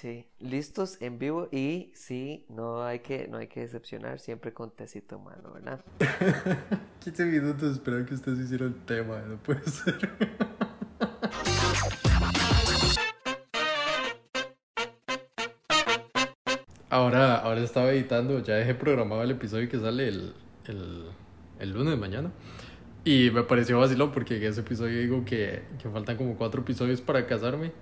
[0.00, 4.70] Sí, listos en vivo y sí, no hay que, no hay que decepcionar, siempre con
[4.70, 5.84] tecito en mano, ¿verdad?
[7.04, 9.98] 15 minutos esperando que ustedes hicieran el tema, no puede ser.
[16.88, 20.32] Ahora, ahora estaba editando, ya dejé programado el episodio que sale el,
[20.64, 21.04] el,
[21.58, 22.32] el lunes de mañana.
[23.04, 27.02] Y me pareció vacilón porque en ese episodio digo que, que faltan como cuatro episodios
[27.02, 27.72] para casarme.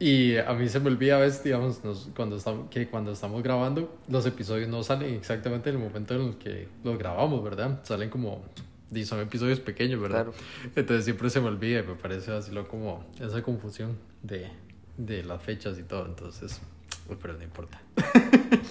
[0.00, 3.42] Y a mí se me olvida a veces, digamos, nos, cuando, estamos, que cuando estamos
[3.42, 7.80] grabando, los episodios no salen exactamente en el momento en el que los grabamos, ¿verdad?
[7.82, 8.44] Salen como,
[8.92, 10.26] y son episodios pequeños, ¿verdad?
[10.26, 10.38] Claro.
[10.76, 14.48] Entonces siempre se me olvida y me parece vacilón como esa confusión de,
[14.96, 16.06] de las fechas y todo.
[16.06, 16.60] Entonces,
[17.20, 17.80] pero no importa.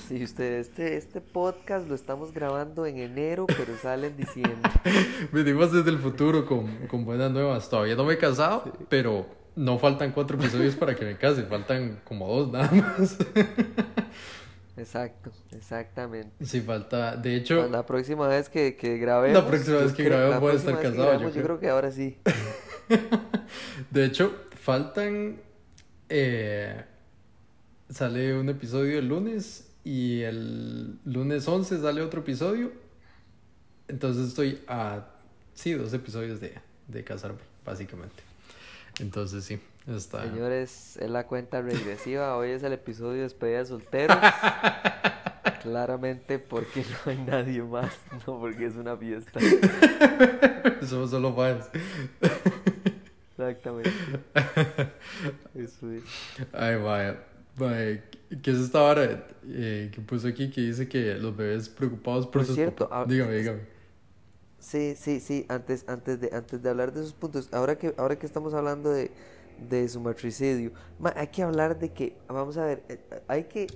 [0.07, 4.71] Sí, usted, este, este podcast lo estamos grabando en enero, pero sale en diciembre.
[5.33, 7.69] Venimos desde el futuro con, con buenas nuevas.
[7.69, 9.27] Todavía no me he casado, pero
[9.57, 13.17] no faltan cuatro episodios para que me case, faltan como dos nada más.
[14.77, 16.45] Exacto, exactamente.
[16.45, 17.15] Sí, falta.
[17.17, 19.43] De hecho, La próxima vez que, que grabemos.
[19.43, 22.17] La próxima vez que grabemos voy a estar casado, yo creo que ahora sí.
[23.89, 25.41] de hecho, faltan.
[26.09, 26.85] eh,
[27.89, 32.71] sale un episodio el lunes y el lunes 11 sale otro episodio.
[33.87, 35.07] Entonces estoy a.
[35.55, 36.53] Sí, dos episodios de,
[36.87, 38.26] de casarme, básicamente.
[38.99, 40.23] Entonces sí, está.
[40.23, 42.35] Señores, es la cuenta regresiva.
[42.37, 44.17] Hoy es el episodio de despedida de solteros.
[45.61, 47.93] Claramente porque no hay nadie más,
[48.25, 49.39] no porque es una fiesta.
[50.87, 51.69] Somos solo fans.
[53.31, 53.91] Exactamente.
[55.55, 56.03] Eso es.
[56.53, 57.23] Ay, vaya.
[57.55, 58.03] Vaya,
[58.43, 62.33] ¿qué es esta vara eh, que puso aquí que dice que los bebés preocupados por,
[62.33, 63.05] Por sus cierto, papás?
[63.07, 63.76] ah, Dígame, dígame.
[64.59, 68.17] Sí, sí, sí, antes, antes de, antes de hablar de esos puntos, ahora que, ahora
[68.17, 69.11] que estamos hablando de,
[69.57, 73.67] de su matricidio, ma, hay que hablar de que, vamos a ver, eh, hay que,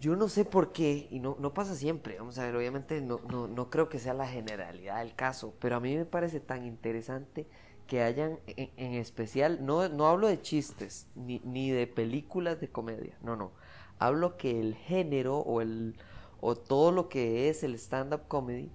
[0.00, 3.20] yo no sé por qué, y no, no pasa siempre, vamos a ver, obviamente no,
[3.30, 6.64] no, no creo que sea la generalidad del caso, pero a mí me parece tan
[6.64, 7.46] interesante
[7.86, 12.68] que hayan, en, en especial, no, no hablo de chistes, ni, ni de películas de
[12.68, 13.52] comedia, no, no,
[13.98, 15.96] hablo que el género o, el,
[16.40, 18.70] o todo lo que es el stand-up comedy,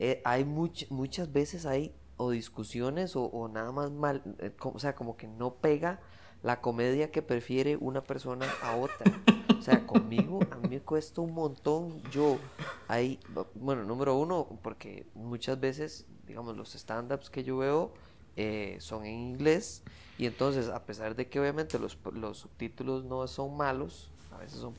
[0.00, 4.94] eh, hay much- muchas veces hay o discusiones o, nada más mal, eh, o sea,
[4.94, 6.00] como que no pega
[6.42, 9.12] la comedia que prefiere una persona a otra.
[9.58, 12.02] O sea, conmigo a mí me cuesta un montón.
[12.10, 12.38] Yo,
[12.88, 13.20] hay,
[13.54, 17.92] bueno, número uno, porque muchas veces, digamos, los stand-ups que yo veo
[18.36, 19.82] eh, son en inglés
[20.18, 24.09] y entonces, a pesar de que obviamente los, los subtítulos no son malos,
[24.40, 24.74] veces son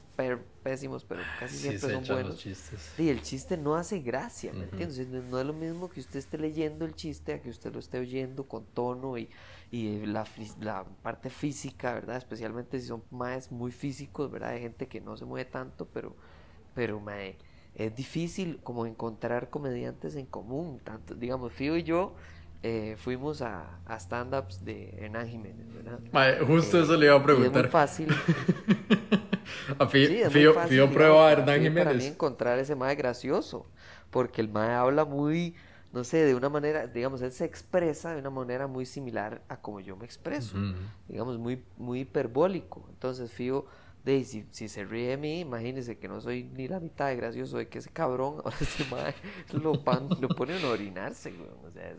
[0.64, 2.32] pésimos, pero casi Sí, siempre se son echan buenos.
[2.32, 2.94] los chistes.
[2.96, 4.66] Sí, el chiste no hace gracia, ¿me Ujú.
[4.66, 5.08] entiendes?
[5.08, 8.00] No, es lo mismo que usted esté leyendo el chiste a que usted lo esté
[8.00, 9.30] oyendo con tono y,
[9.72, 12.18] y la, fis- la parte física, ¿verdad?
[12.18, 14.50] Especialmente si son más muy físicos, ¿verdad?
[14.52, 16.18] Hay gente que no se mueve tanto, pero,
[16.74, 17.38] pero mae,
[17.76, 20.80] es difícil como encontrar comediantes en común.
[20.84, 22.16] Tanto, digamos, Fío y yo
[22.64, 26.02] eh, fuimos a, a stand-ups de Hernán Jiménez, ¿verdad?
[26.48, 27.66] Justo Eh, eso le iba a y es muy preguntar.
[27.66, 28.22] fácil.
[29.80, 32.08] A Sí, Fío, fácil, Fío digamos, prueba a Hernán sí, Para mí Jiménez.
[32.08, 33.68] encontrar ese mae gracioso,
[34.10, 35.56] porque el mae habla muy,
[35.94, 39.62] no sé, de una manera, digamos, él se expresa de una manera muy similar a
[39.62, 40.64] como yo me expreso,
[41.08, 42.86] digamos, muy, muy hiperbólico.
[42.90, 43.66] Entonces, Fío,
[44.04, 47.16] de, si, si se ríe de mí, imagínese que no soy ni la mitad de
[47.18, 49.14] gracioso de que ese cabrón, ahora ese mae
[49.52, 51.98] lo, pan- lo pone a orinarse, weón, o sea, es,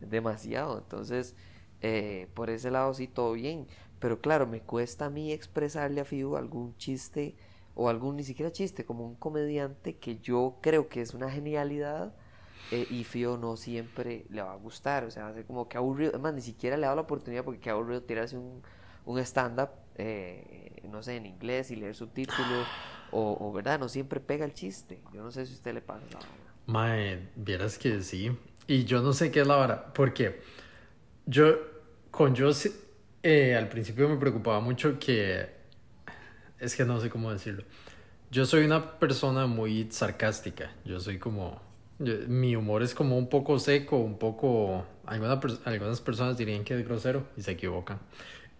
[0.00, 0.78] es demasiado.
[0.78, 1.34] Entonces,
[1.80, 3.66] eh, por ese lado sí, todo bien.
[4.02, 7.36] Pero claro, me cuesta a mí expresarle a Fiu algún chiste
[7.76, 12.12] o algún, ni siquiera chiste, como un comediante que yo creo que es una genialidad
[12.72, 15.04] eh, y Fío no siempre le va a gustar.
[15.04, 16.10] O sea, va a ser como que aburrido.
[16.10, 18.60] Además, ni siquiera le da la oportunidad porque qué aburrido tirarse un,
[19.06, 22.66] un stand-up, eh, no sé, en inglés y leer subtítulos.
[23.12, 23.78] O, ¿verdad?
[23.78, 25.00] No siempre pega el chiste.
[25.12, 26.02] Yo no sé si a usted le pasa.
[26.10, 26.18] la.
[26.66, 28.36] Mae, vieras que sí.
[28.66, 29.92] Y yo no sé qué es la vara.
[29.92, 30.40] Porque
[31.26, 31.54] yo,
[32.10, 32.50] con yo,
[33.22, 35.46] eh, al principio me preocupaba mucho que.
[36.58, 37.64] Es que no sé cómo decirlo.
[38.30, 40.72] Yo soy una persona muy sarcástica.
[40.84, 41.60] Yo soy como.
[41.98, 44.86] yo- mi humor es como un poco seco, un poco.
[45.06, 48.00] alguna algunas personas dirían que es grosero y se equivocan.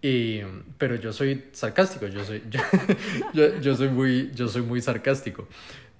[0.02, 0.40] Y,
[0.78, 2.60] pero yo soy sarcástico, yo soy, yo,
[3.34, 5.48] yo, yo soy muy, yo soy muy sarcástico.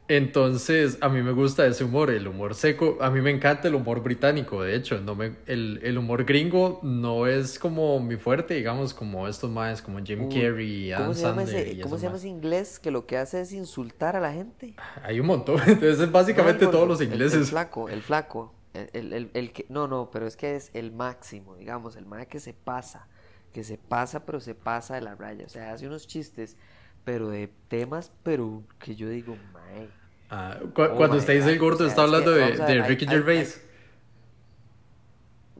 [0.09, 2.99] Entonces, a mí me gusta ese humor, el humor seco.
[3.01, 5.01] A mí me encanta el humor británico, de hecho.
[5.01, 9.81] No me, el, el humor gringo no es como mi fuerte, digamos, como estos más,
[9.81, 12.29] como Jim Uy, Carrey, Adam ¿Cómo se llama Sandler ese, y cómo se llama ese
[12.29, 14.75] inglés que lo que hace es insultar a la gente?
[15.03, 15.57] Hay un montón.
[15.67, 17.51] Entonces, es básicamente No, todos los el- El, ingleses.
[17.51, 18.53] flaco, el flaco.
[18.75, 22.07] El, el, el- el que, no, no, pero es que es el máximo, digamos, el
[22.07, 23.07] mae que se pasa,
[23.53, 25.47] que se pasa, pero se pasa de la raya.
[25.47, 26.57] O sea, hace unos chistes,
[27.05, 29.89] pero de temas, pero que yo digo, mae.
[30.31, 32.31] Ah, cu- Oh cuando my usted dice el gordo, o sea, está es que, hablando
[32.33, 33.63] de, ver, hay- Ricky hay- Gervais.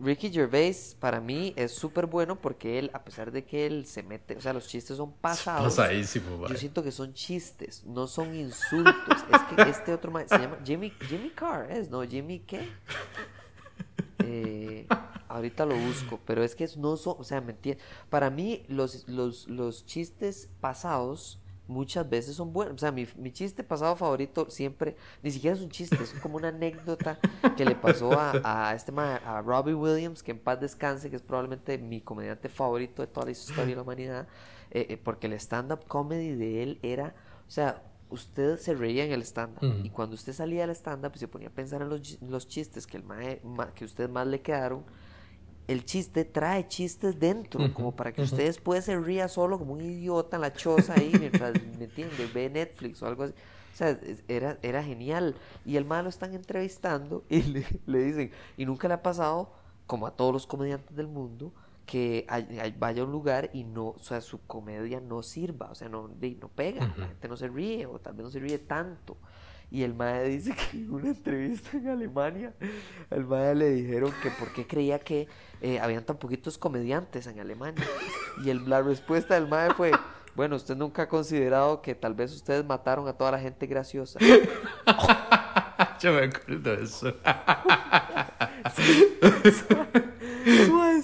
[0.01, 4.03] Ricky Gervais para mí es súper bueno porque él, a pesar de que él se
[4.03, 5.63] mete, o sea, los chistes son pasados.
[5.65, 6.57] Pasadísimo, Yo mae.
[6.57, 8.97] siento que son chistes, no son insultos.
[9.33, 11.91] es que este otro ma- se llama Jimmy, Jimmy Carr, ¿es?
[11.91, 12.03] ¿No?
[12.03, 12.69] ¿Jimmy qué?
[14.25, 14.87] Eh,
[15.35, 17.85] ahorita lo busco, pero es que no son, o sea, me entiendes.
[18.11, 21.39] Para mí, los, los, los chistes pasados
[21.69, 22.75] muchas veces son buenos.
[22.75, 26.37] O sea, mi, mi chiste pasado favorito siempre, ni siquiera es un chiste, es como
[26.37, 27.19] una anécdota
[27.57, 31.17] que le pasó a, a este ma- a Robbie Williams, que en paz descanse, que
[31.17, 34.27] es probablemente mi comediante favorito de toda la historia de la humanidad,
[34.71, 37.15] eh, eh, porque el stand-up comedy de él era,
[37.47, 41.19] o sea, usted se reía en el stand-up y cuando usted salía del stand-up y
[41.19, 44.27] se ponía a pensar en los, los chistes que, el mae- ma- que usted más
[44.27, 44.85] le quedaron,
[45.69, 48.25] el chiste trae chistes dentro, como para que ujú.
[48.25, 52.27] usted después se ría solo como un idiota en la choza ahí mientras, ¿me entiende?
[52.27, 53.35] Ve Netflix o algo así.
[53.73, 53.99] O sea,
[54.29, 55.37] era, era genial.
[55.65, 59.53] Y el mae lo están entrevistando y le, le dicen, y nunca le ha pasado,
[59.87, 61.53] como a todos los comediantes del mundo,
[61.87, 65.71] que hay- hay- vaya a un lugar y no, o sea, su comedia no sirva,
[65.71, 67.09] o sea, no, no pega, la Ujú.
[67.09, 69.17] gente no se ríe o tal vez no se ríe tanto.
[69.73, 72.53] Y el mae dice que en una entrevista en Alemania,
[73.11, 75.27] al mae le dijeron que por qué creía que
[75.63, 77.83] eh, habían tan poquitos comediantes en Alemania.
[78.45, 79.93] Y el- la respuesta del mae fue,
[80.37, 84.19] bueno, usted nunca ha considerado que tal vez ustedes mataron a toda la gente graciosa.
[86.01, 87.15] Yo me acuerdo de eso.
[90.67, 91.01] Suave.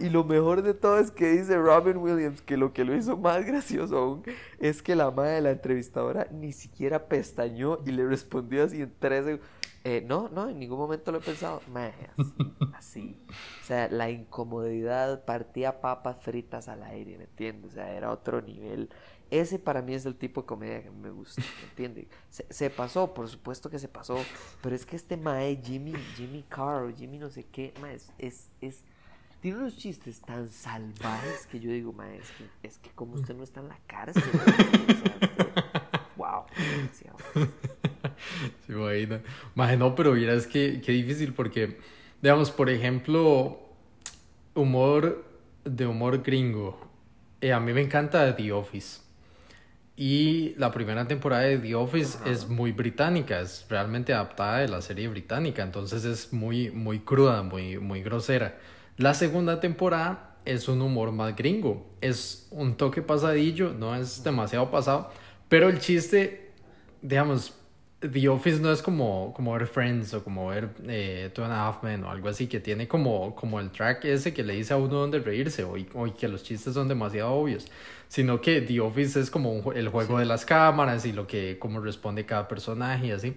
[0.00, 3.16] Y lo mejor de todo es que dice Robin Williams que lo que lo hizo
[3.16, 4.22] más gracioso aún
[4.58, 8.92] es que la madre de la entrevistadora ni siquiera pestañó y le respondió así en
[8.98, 9.48] tres segundos.
[9.84, 11.62] Eh, no, no, en ningún momento lo he pensado.
[12.16, 13.16] Así, así.
[13.62, 17.72] O sea, la incomodidad partía papas fritas al aire, ¿me entiendes?
[17.72, 18.90] O sea, era otro nivel.
[19.30, 22.06] Ese para mí es el tipo de comedia que me gusta, ¿me entiendes?
[22.30, 24.16] Se, pasó, por supuesto que se pasó,
[24.62, 28.48] pero es que este mae, Jimmy, Jimmy Carr, Jimmy no sé qué, mae, es, es,
[28.60, 28.84] es-
[29.40, 33.34] tiene unos chistes tan salvajes que yo digo, mae, es que, es que como usted
[33.36, 34.22] no está en la cárcel,
[36.16, 36.44] wow.
[38.66, 39.22] Sí, imagina.
[39.54, 41.78] Maje, no, pero vieras que qué difícil porque,
[42.20, 43.60] digamos, por ejemplo,
[44.54, 45.24] humor
[45.64, 46.78] de humor gringo.
[47.40, 49.00] Eh, a mí me encanta The Office.
[50.00, 54.80] Y la primera temporada de The Office es muy británica, es realmente adaptada de la
[54.80, 58.56] serie británica, entonces es muy, muy cruda, muy, muy grosera.
[58.96, 64.70] La segunda temporada es un humor más gringo, es un toque pasadillo, no es demasiado
[64.70, 65.10] pasado,
[65.48, 66.52] pero el chiste,
[67.02, 67.54] digamos,
[67.98, 71.66] The Office no es como, como ver Friends o como ver eh, Two and a
[71.66, 74.74] Half Men o algo así, que tiene como, como el track ese que le dice
[74.74, 77.66] a uno dónde reírse o, o que los chistes son demasiado obvios,
[78.08, 81.58] sino que The Office es como un el juego de las cámaras y lo que,
[81.58, 83.36] cómo responde cada personaje y así.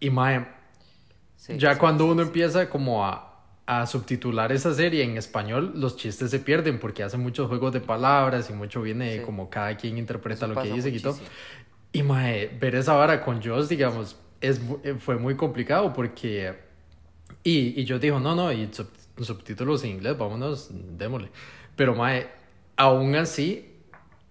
[0.00, 0.46] Y mae,
[1.36, 2.22] Sí, ya sí, cuando sí, uno sí.
[2.22, 7.16] empieza como a, a subtitular esa serie en español, los chistes se pierden porque hace
[7.18, 9.22] muchos juegos de palabras y mucho viene de Sí.
[9.22, 11.18] como cada quien interpreta Eso lo que dice y todo.
[11.92, 16.54] Y mae, ver esa vara con Joss, digamos, es, eh, fue muy complicado porque...
[17.44, 18.90] Y, y yo dijo, no, no, y sub-
[19.20, 21.30] subtítulos en inglés, vámonos, démosle.
[21.76, 22.28] Pero mae,
[22.76, 23.69] aún así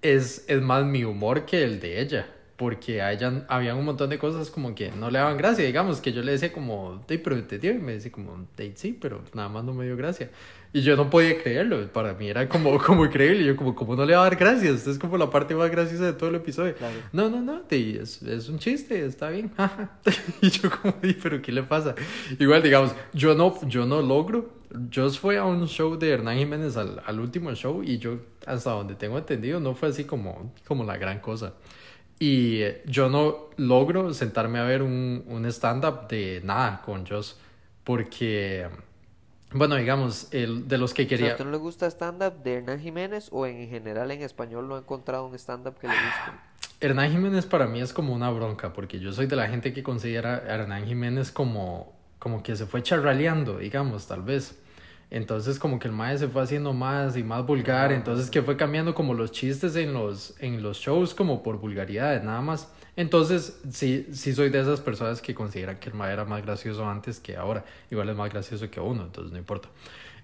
[0.02, 2.28] es, es más mi humor que el de ella.
[2.56, 6.02] Porque a ella había un montón de cosas como que no le daban gracia, digamos,
[6.02, 8.98] que yo le decía como, "Ey, pero te dio", y me decía como, "Ey, sí,
[9.00, 10.30] pero nada más no me dio gracia.
[10.74, 14.06] Y yo no podía creerlo, para mí era como, como increíble, yo como, ¿cómo no
[14.06, 14.76] le va a dar gracias?
[14.76, 16.76] Esta es como la parte más graciosa de todo el episodio.
[16.76, 16.96] Claro.
[17.14, 19.52] No, no, no, te- es, es un chiste, está bien.
[20.42, 21.96] y yo como, "Ey, pero ¿qué le pasa?
[22.40, 24.59] Igual, digamos, yo no, yo no logro.
[24.90, 28.72] Yo fui a un show de Hernán Jiménez al, al último show y yo, hasta
[28.72, 31.54] donde tengo entendido, no fue así como, como la gran cosa.
[32.20, 37.40] Y eh, yo no logro sentarme a ver un, un stand-up de nada con Joss.
[37.84, 38.68] Porque,
[39.52, 41.32] bueno, digamos, el, de los que sea, ¿A quería...
[41.32, 44.80] usted no le gusta stand-up de Hernán Jiménez o en general en español no ha
[44.80, 46.32] encontrado un stand-up que le guste?
[46.82, 49.82] Hernán Jiménez para mí es como una bronca, porque yo soy de la gente que
[49.82, 54.56] considera a Hernán Jiménez como, como que se fue charraleando, digamos, tal vez.
[55.12, 58.56] Entonces como que el mae se fue haciendo más y más vulgar, entonces que fue
[58.58, 62.72] cambiando como los chistes en los, en los shows como por vulgaridades, nada más.
[62.96, 66.88] Entonces sí, sí soy de esas personas que consideran que el mae era más gracioso
[66.88, 69.70] antes que ahora.Igual es más gracioso que uno, entonces no importa.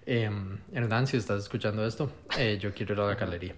[0.06, 0.30] Eh,
[0.72, 3.56] Hernán, si estás escuchando esto, eh, yo quiero ir a la galería.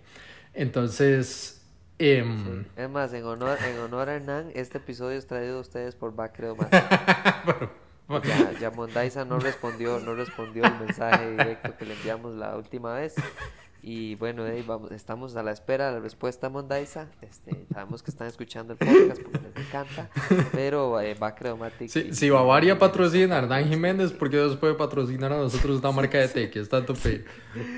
[0.53, 1.61] Entonces...
[1.99, 2.69] em, Sí.
[2.77, 6.15] Es más, en honor, en honor a Hernán, este episodio es traído a ustedes por
[6.15, 6.69] Bacreo Más.
[8.09, 12.93] Ya, ya Mondaisa no respondió, no respondió el mensaje directo que le enviamos la última
[12.93, 13.15] vez.
[13.89, 17.07] Y bueno, ahí vamos, estamos a la espera de la respuesta Mondaisa.
[17.21, 20.09] Este, sabemos que están escuchando el podcast porque les encanta,
[20.51, 21.87] pero eh, va Creomatic.
[21.87, 26.17] Sí, si Bavaria patrocina a Hernán Jiménez, ¿por qué puede patrocinar a nosotros una marca
[26.17, 27.23] de té que es tanto fe?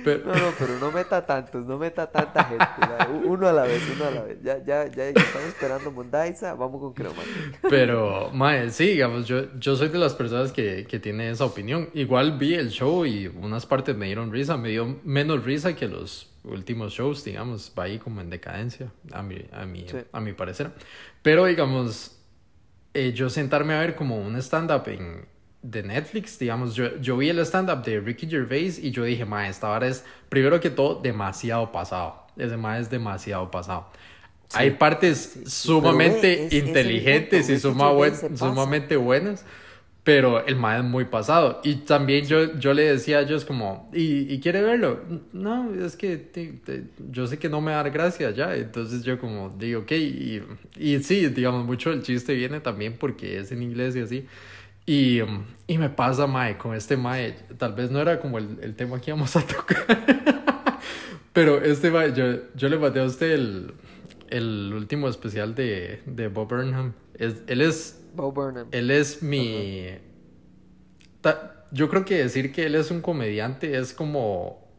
[0.03, 0.25] Pero...
[0.25, 2.65] No, no, pero no meta tantos, no meta tanta gente.
[3.25, 4.39] Uno a la vez, uno a la vez.
[4.41, 7.59] Ya, ya, ya estamos esperando Mondaisa, vamos con Creomatic.
[7.69, 11.87] Pero, mae, sí, digamos, yo, yo soy de las personas que, que tiene esa opinión.
[11.93, 15.87] Igual vi el show y unas partes me dieron risa, me dio menos risa que
[15.87, 15.98] los
[16.43, 20.71] últimos shows, digamos, va ahí como en decadencia, a mi, a mi, a mi parecer.
[21.21, 22.17] Pero, digamos,
[22.93, 25.25] eh, yo sentarme a ver como un stand-up en,
[25.61, 29.47] de Netflix, digamos, yo, yo vi el stand-up de Ricky Gervais y yo dije, ma,
[29.47, 32.27] esta hora es, primero que todo, demasiado pasado.
[32.37, 33.87] Ese ma es demasiado pasado.
[34.53, 39.45] Hay partes sumamente inteligentes y sumamente buenas
[40.03, 41.61] pero el mae es muy pasado.
[41.63, 45.01] Y también yo, yo le decía a ellos como, ¿y, ¿y quiere verlo?
[45.33, 46.31] No, es que
[47.11, 48.55] yo sé que no me da gracia ya.
[48.55, 49.91] Entonces yo como digo, ok.
[49.91, 50.41] Y,
[50.77, 54.25] y sí, digamos, mucho el chiste viene también porque es en inglés y así.
[54.85, 55.19] Y,
[55.67, 57.35] y me pasa, mae, con este mae.
[57.57, 59.85] Tal vez no era como el, el tema que íbamos a tocar.
[61.33, 63.73] pero este mae, yo, yo le mandé a usted el,
[64.29, 66.93] el último especial de, de Bob Burnham.
[67.13, 67.98] Es, él es
[68.71, 69.87] él es mi...
[71.71, 74.69] Yo creo que decir que él es un comediante es como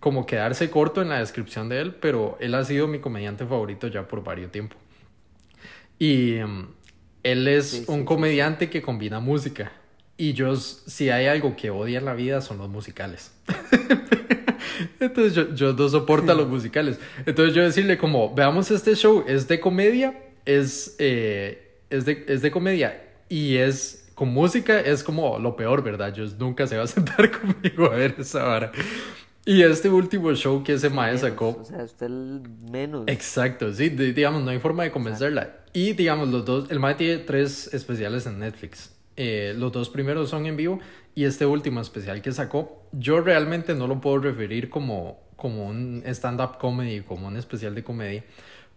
[0.00, 3.88] como quedarse corto en la descripción de él, pero él ha sido mi comediante favorito
[3.88, 4.76] ya por varios tiempo.
[5.98, 6.68] Y em,
[7.24, 9.72] él es un comediante que combina música.
[10.16, 13.32] Y yo, si hay algo que odia en la vida, son los musicales.
[15.00, 16.98] Entonces yo, yo no soporto los musicales.
[17.26, 20.94] Entonces yo decirle como, veamos este show, es de comedia, es...
[20.98, 26.12] Eh, es de, es de comedia y es con música es como lo peor, ¿verdad?
[26.12, 28.72] Yo nunca se va a sentar conmigo a ver esa vara.
[29.46, 31.56] Y este último show que ese mae sacó.
[31.60, 33.04] O sea, usted el menos.
[33.06, 35.56] Exacto, sí, digamos, no hay forma de convencerla.
[35.72, 38.94] Y digamos, los dos, el mae tiene tres especiales en Netflix.
[39.16, 40.80] Eh, los dos primeros son en vivo
[41.14, 46.02] y este último especial que sacó, yo realmente no lo puedo referir como, como un
[46.06, 48.24] stand-up comedy, como un especial de comedia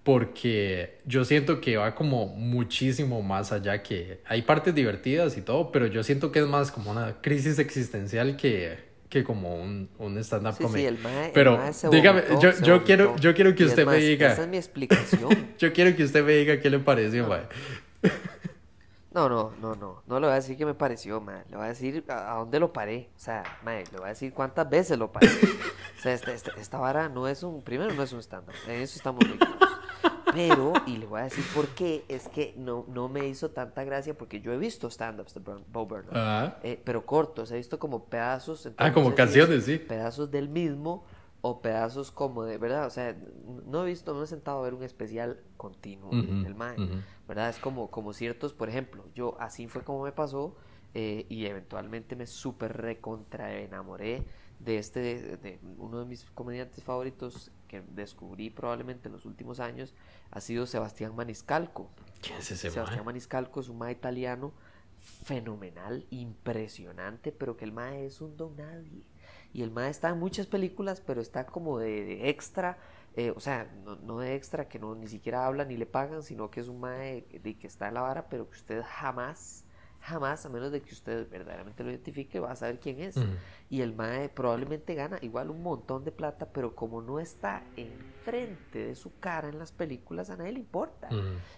[0.03, 5.71] porque yo siento que va como muchísimo más allá que hay partes divertidas y todo,
[5.71, 8.79] pero yo siento que es más como una crisis existencial que,
[9.09, 11.59] que como un, un stand-up sí, Sí, el mae, pero
[11.91, 14.33] dígame, yo, yo quiero, yo quiero que usted me diga.
[14.33, 15.53] Esa es mi explicación.
[15.59, 17.43] yo quiero que usted me diga qué le pareció, mae.
[19.13, 21.43] No, no, no, no, no le voy a decir qué me pareció, mae.
[21.49, 23.09] Le voy a decir a, dónde lo paré.
[23.17, 25.27] O sea, mae, le voy a decir cuántas veces lo paré.
[25.27, 28.81] o sea, esta, esta, esta vara no es un, primero no es un stand-up, en
[28.81, 29.25] eso estamos
[30.33, 33.83] pero, y le voy a decir por qué, es que no, no me hizo tanta
[33.83, 38.05] gracia porque yo he visto stand-ups de Bob Burnham, eh, pero cortos, he visto como
[38.05, 38.69] pedazos.
[38.77, 39.77] ah, como canciones, sí.
[39.77, 41.05] Pedazos del mismo
[41.41, 42.85] o pedazos como de, ¿verdad?
[42.85, 43.15] O sea,
[43.65, 46.75] no he visto, no he sentado a ver un especial continuo del Mae,
[47.27, 47.49] ¿verdad?
[47.49, 50.55] Es como, como ciertos, por ejemplo, yo así fue como me pasó
[50.93, 54.25] eh, y eventualmente me súper recontra enamoré
[54.63, 59.93] de este, de, uno de mis comediantes favoritos que descubrí probablemente en los últimos años,
[60.29, 61.89] ha sido Sebastián Maniscalco.
[62.21, 64.53] ¿Quién es ese Sebastián Maniscalco es un mae italiano
[64.99, 69.03] fenomenal, impresionante, pero que el mae es un don nadie.
[69.53, 72.77] Y el mae está en muchas películas, pero está como de, extra,
[73.15, 73.69] eh, o sea,
[74.03, 76.79] no, de extra, que no ni siquiera habla ni le pagan, sino que es un
[76.79, 79.65] mae de que está en la vara, pero que usted jamás
[80.01, 83.15] jamás, a menos de que usted verdaderamente lo identifique, va a saber quién es.
[83.69, 88.87] Y el MAE probablemente gana igual un montón de plata, pero como no está enfrente
[88.87, 91.09] de su cara en las películas, a nadie le importa.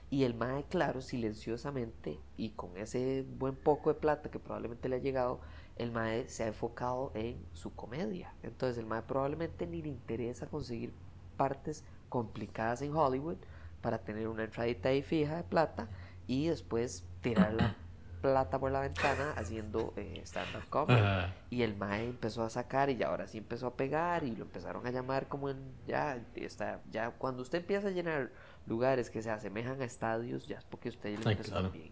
[0.10, 4.98] Y el MAE, claro, silenciosamente y con ese buen poco de plata que probablemente le
[4.98, 5.40] ha llegado,
[5.78, 8.34] el MAE se ha enfocado en su comedia.
[8.44, 10.94] Entonces el MAE probablemente ni le interesa conseguir
[11.38, 13.38] partes complicadas en Hollywood
[13.82, 15.88] para tener una entradita ahí fija de plata
[16.28, 17.76] y después tirarla
[18.24, 21.04] plata por la ventana haciendo eh, stand-up comedy.
[21.50, 24.88] Y el Mae empezó a sacar y ahora sí empezó a pegar y lo empezaron
[24.88, 25.58] a llamar como en.
[25.86, 28.32] Ya, está, ya cuando usted empieza a llenar
[28.66, 31.92] lugares que se asemejan a estadios, ya es porque usted le empezó bien.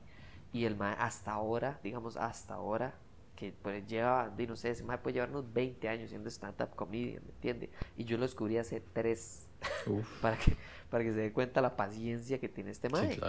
[0.54, 2.94] Y el Mae hasta ahora, digamos hasta ahora,
[3.36, 7.32] que pues lleva, no sé, ese Mae puede llevarnos 20 años siendo stand-up comedian, ¿me
[7.34, 7.70] entiende?
[7.98, 9.48] Y yo lo descubrí hace 3
[10.22, 10.56] para que
[10.90, 13.20] para que se dé cuenta la paciencia que tiene este Mae.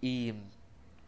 [0.00, 0.34] Y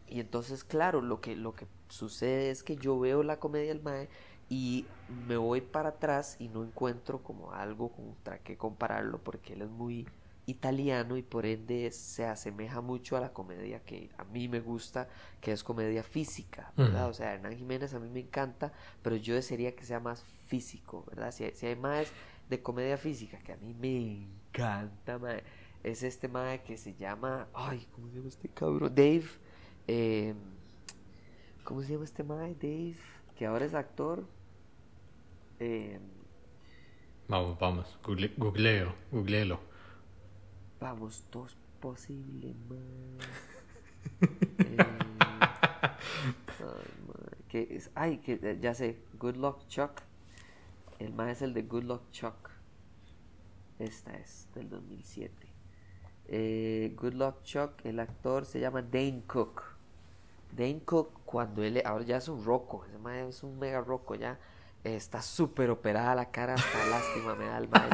[0.09, 3.83] y entonces, claro, lo que, lo que sucede es que yo veo la comedia del
[3.83, 4.09] Mae
[4.49, 4.87] y
[5.27, 9.71] me voy para atrás y no encuentro como algo contra qué compararlo porque él es
[9.71, 10.07] muy
[10.47, 15.09] italiano y por ende se asemeja mucho a la comedia que a mí me gusta,
[15.41, 17.09] que es comedia física, ¿verdad?
[17.09, 21.05] O sea, Hernán Jiménez a mí me encanta, pero yo desearía que sea más físico,
[21.09, 21.33] ¿verdad?
[21.33, 22.09] Si, si hay más
[22.51, 25.19] de comedia física que a mí me encanta,
[25.83, 28.95] es este mae que se llama, ay, ¿cómo se llama este cabrón?
[28.95, 29.29] Dave,
[29.87, 30.37] em,
[31.65, 32.55] ¿cómo se llama este mae?
[32.55, 32.97] Dave,
[33.37, 34.25] que ahora es actor.
[35.61, 35.99] Eh,
[37.29, 39.61] vamos, vamos, Google, googleo, googleelo.
[40.81, 42.79] Vamos, dos posibles más.
[46.61, 50.01] ay, que es, ay, que eh, ya sé, Good Luck Chuck.
[50.99, 52.51] El más es el de Good Luck Chuck.
[53.79, 55.49] Esta es del 2007.
[56.27, 59.74] Eh, Good Luck Chuck, el actor se llama Dane Cook.
[60.57, 64.39] Dane Cook, cuando él, ahora ya es un roco, ese es un mega roco ya
[64.85, 67.89] está súper operada la cara, hasta lástima me da el mae.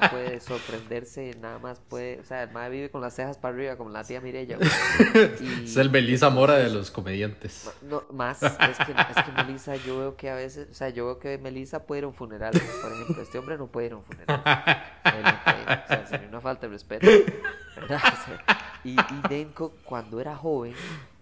[0.00, 2.18] No puede sorprenderse, nada más puede.
[2.20, 4.56] O sea, el mae vive con las cejas para arriba, como la tía Mirella.
[5.64, 7.70] es el Belisa Mora de los comediantes.
[7.82, 11.04] No, más, es que, es que Melissa, yo veo que a veces, o sea, yo
[11.04, 12.52] veo que Melissa puede ir a un funeral.
[12.52, 14.40] Por ejemplo, este hombre no puede ir a un funeral.
[14.40, 17.06] o sea, sería una falta de respeto.
[18.84, 20.74] y, y Denko, cuando era joven,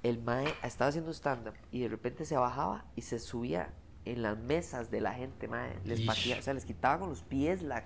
[0.02, 3.72] el mae estaba haciendo stand-up y de repente se bajaba y se subía
[4.04, 5.78] en las mesas de la gente, madre.
[5.84, 7.84] Les patía, o sea, les quitaba con los pies la,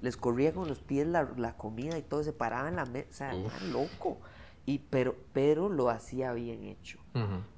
[0.00, 3.34] les corría con los pies la, la, comida y todo, se paraba en la mesa,
[3.34, 4.18] o sea, loco.
[4.66, 7.00] Y, pero, pero lo hacía bien hecho.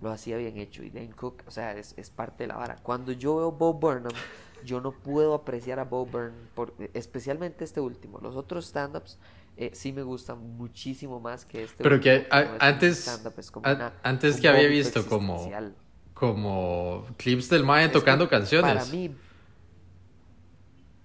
[0.00, 0.82] Lo hacía bien hecho.
[0.82, 2.76] Y Dane Cook, o sea, es, es, parte de la vara.
[2.76, 4.12] Cuando yo veo Bob Burnham,
[4.64, 8.18] yo no puedo apreciar a Bob Burnham, por, especialmente este último.
[8.20, 9.18] Los otros stand-ups
[9.56, 11.82] eh, sí me gustan muchísimo más que este.
[11.82, 13.22] Pero que antes,
[14.02, 15.50] antes que había visto como
[16.22, 18.74] como clips del Mae tocando canciones.
[18.74, 19.12] Para mí,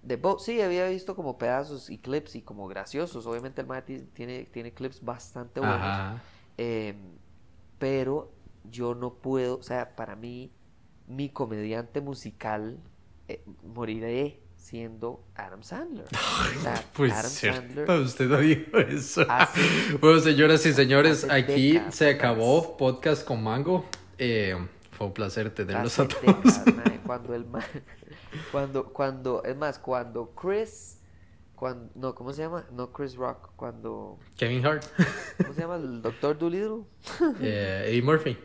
[0.04, 3.26] de sí, había visto como pedazos y clips y como graciosos.
[3.26, 6.22] Obviamente el Mae tiene, tiene clips bastante buenos.
[6.56, 6.96] Em,
[7.80, 8.32] pero
[8.70, 10.52] yo no puedo, o sea, para mí,
[11.08, 12.78] mi comediante musical,
[13.28, 16.08] eh, moriré siendo Adam Sandler.
[16.94, 17.90] pues Adam Sandler.
[17.90, 19.26] Usted no dijo eso.
[20.02, 23.86] bueno, señoras y señores, aquí se acabó podcast con Mango.
[24.18, 24.58] Eh,
[24.92, 26.60] fue un placer tenerlos a todos.
[27.06, 27.46] cuando el
[28.52, 31.00] cuando, cuando, es más, cuando Chris,
[31.56, 32.66] cuando, no, ¿cómo se llama?
[32.74, 34.20] No Chris Rock, cuando...
[34.36, 34.84] Kevin Hart.
[35.38, 35.76] ¿Cómo se llama?
[35.78, 36.84] El Doctor Dolittle.
[37.40, 38.38] Eh, Eddie Murphy.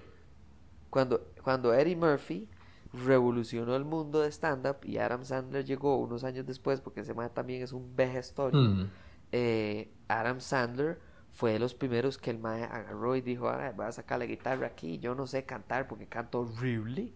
[0.89, 2.49] Cuando, cuando Eddie Murphy
[2.93, 7.31] revolucionó el mundo de stand-up y Adam Sandler llegó unos años después, porque ese man
[7.33, 8.91] también es un vejestorio, mm.
[9.33, 11.01] eh, Adam Sandler
[11.31, 14.27] fue de los primeros que el mae agarró y dijo, ah, voy a sacar la
[14.27, 17.15] guitarra aquí, yo no sé cantar porque canto horrible,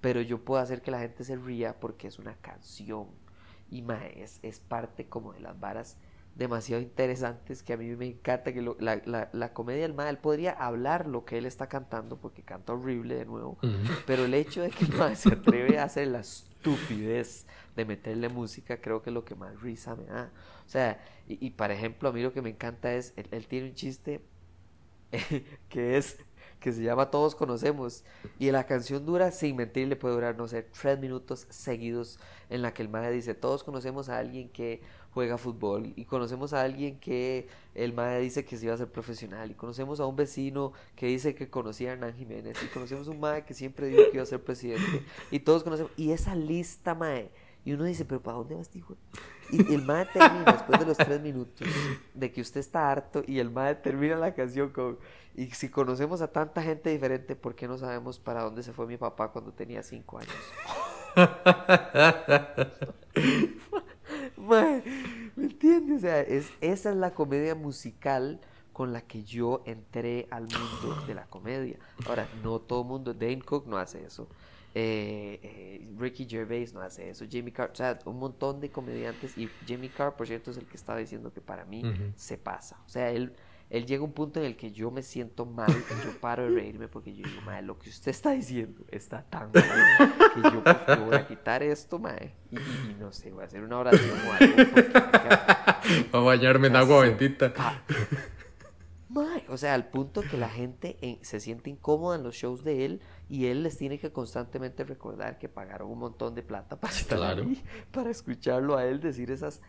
[0.00, 3.06] pero yo puedo hacer que la gente se ría porque es una canción.
[3.70, 5.96] Y mae, es, es parte como de las varas
[6.34, 10.18] demasiado interesantes que a mí me encanta que la, la, la, comedia del mae, él
[10.18, 13.58] podría hablar lo que él está cantando porque canta horrible de nuevo,
[14.06, 18.80] pero el hecho de que el se atreve a hacer la estupidez de meterle música
[18.80, 20.30] creo que es lo que más risa me da.
[20.66, 23.68] O sea, y, y por ejemplo, a mí lo que me encanta es, él, tiene
[23.68, 24.22] un chiste
[25.68, 26.18] que es
[26.60, 28.04] que se llama Todos Conocemos.
[28.38, 32.18] Y la canción dura, sin mentir, le puede durar, no sé, tres minutos seguidos
[32.48, 34.80] en la que el madre dice, todos conocemos a alguien que
[35.12, 38.90] juega fútbol y conocemos a alguien que el madre dice que se iba a ser
[38.90, 43.08] profesional y conocemos a un vecino que dice que conocía a Hernán Jiménez y conocemos
[43.08, 46.12] a un madre que siempre dijo que iba a ser presidente y todos conocemos, y
[46.12, 47.30] esa lista, madre,
[47.64, 48.96] y uno dice, pero ¿para dónde vas, hijo?
[49.50, 51.68] Y el madre termina después de los tres minutos
[52.14, 54.98] de que usted está harto y el madre termina la canción con,
[55.36, 58.86] y si conocemos a tanta gente diferente, ¿por qué no sabemos para dónde se fue
[58.86, 60.34] mi papá cuando tenía cinco años?
[64.42, 65.98] ¿me entiendes?
[65.98, 68.40] O sea, es, esa es la comedia musical
[68.72, 71.78] con la que yo entré al mundo de la comedia.
[72.06, 74.28] Ahora, no todo el mundo, Dane Cook no hace eso.
[74.74, 79.36] Eh, eh, Ricky Gervais no hace eso, Jamie Carr, o sea, un montón de comediantes
[79.36, 81.82] y Jamie Carr, por cierto, es el que estaba diciendo que para mí
[82.16, 83.34] se pasa, o sea, él,
[83.72, 86.42] él llega a un punto en el que yo me siento mal y yo paro
[86.42, 90.42] de reírme porque yo digo, madre, lo que usted está diciendo está tan mal que
[90.42, 92.56] yo, voy a quitar esto, madre, y,
[93.00, 94.56] no sé, voy a hacer una oración o algo.
[96.12, 97.52] Voy a bañarme en agua bendita.
[99.48, 103.00] o sea, al punto que la gente se siente incómoda en los shows de él
[103.30, 107.22] y él les tiene que constantemente recordar que pagaron un montón de plata para estar
[107.22, 109.62] ahí, para escucharlo a él decir esas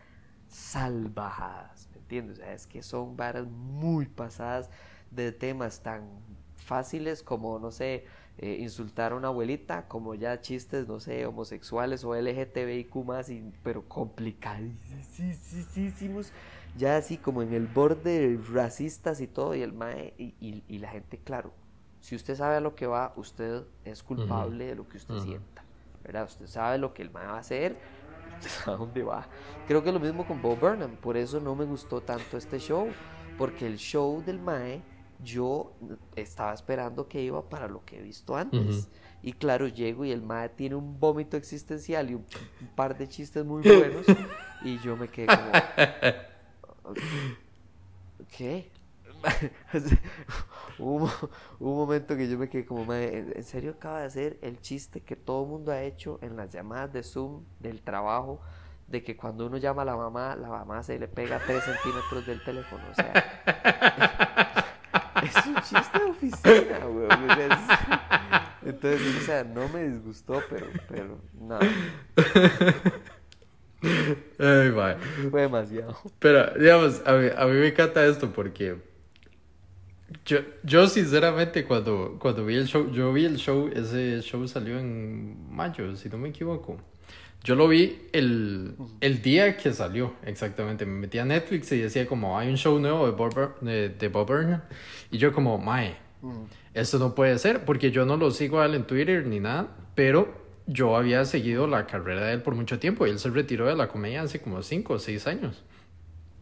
[0.48, 2.38] salvajadas, ¿me entiendes?
[2.38, 4.70] O sea, es que son varas muy pasadas
[5.10, 6.02] de temas tan
[6.56, 8.04] fáciles como, no sé,
[8.38, 13.52] eh, insultar a una abuelita, como ya chistes, no sé, homosexuales o LGTBIQ más, y,
[13.62, 16.32] pero complicadísimos
[16.76, 20.78] ya así como en el borde racistas y todo, y el mae, y, y, y
[20.78, 21.52] la gente, claro,
[22.00, 25.62] si usted sabe a lo que va, usted es culpable de lo que usted sienta,
[26.02, 26.24] ¿verdad?
[26.24, 27.76] Usted sabe lo que el mae va a hacer,
[28.66, 29.26] a dónde va.
[29.66, 32.58] Creo que es lo mismo con Bob Burnham, por eso no me gustó tanto este
[32.58, 32.88] show,
[33.38, 34.82] porque el show del mae,
[35.22, 35.72] yo
[36.16, 38.88] estaba esperando que iba para lo que he visto antes.
[39.22, 42.26] Y claro, llego y el mae tiene un vómito existencial y un,
[42.60, 44.04] un par de chistes muy buenos,
[44.62, 46.94] y yo me quedé como...
[48.36, 48.70] ¿Qué?
[50.78, 51.10] hubo,
[51.60, 55.16] un momento que yo me quedé como, ¿en serio acaba de hacer el chiste que
[55.16, 58.40] todo el mundo ha hecho en las llamadas de Zoom del trabajo?
[58.86, 62.26] De que cuando uno llama a la mamá, la mamá se le pega 3 centímetros
[62.26, 62.82] del teléfono.
[62.90, 63.12] O sea,
[65.22, 67.08] es un chiste de oficina, güey.
[68.66, 71.58] Entonces, o sea, no me disgustó, pero, pero, no.
[74.38, 74.70] Ay,
[75.30, 75.96] Fue demasiado.
[76.18, 78.76] Pero, digamos, a mí, a mí me encanta esto porque
[80.24, 84.78] yo, yo sinceramente cuando, cuando vi el show, yo vi el show, ese show salió
[84.78, 86.78] en mayo, si no me equivoco.
[87.42, 90.86] Yo lo vi el, el día que salió, exactamente.
[90.86, 94.08] Me metí a Netflix y decía como, hay un show nuevo de Bob, de, de
[94.08, 94.62] Bob Burnham.
[95.10, 95.94] Y yo como, mae,
[96.72, 99.68] esto no puede ser, porque yo no lo sigo a él en Twitter ni nada,
[99.94, 103.66] pero yo había seguido la carrera de él por mucho tiempo y él se retiró
[103.66, 105.62] de la comedia hace como 5 o 6 años.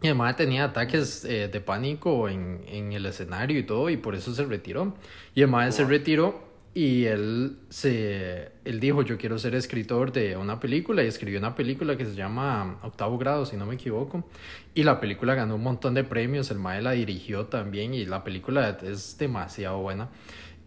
[0.03, 4.15] Y además tenía ataques eh, de pánico en, en, el escenario y todo, y por
[4.15, 4.95] eso se retiró.
[5.35, 10.59] Y además se retiró y él, se, él dijo, yo quiero ser escritor de una
[10.59, 14.29] película, y escribió una película que se llama Octavo Grado, si no me equivoco.
[14.75, 18.25] Y la película ganó un montón de premios, el Mae la dirigió también, y la
[18.25, 20.09] película es demasiado buena.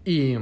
[0.05, 0.37] Y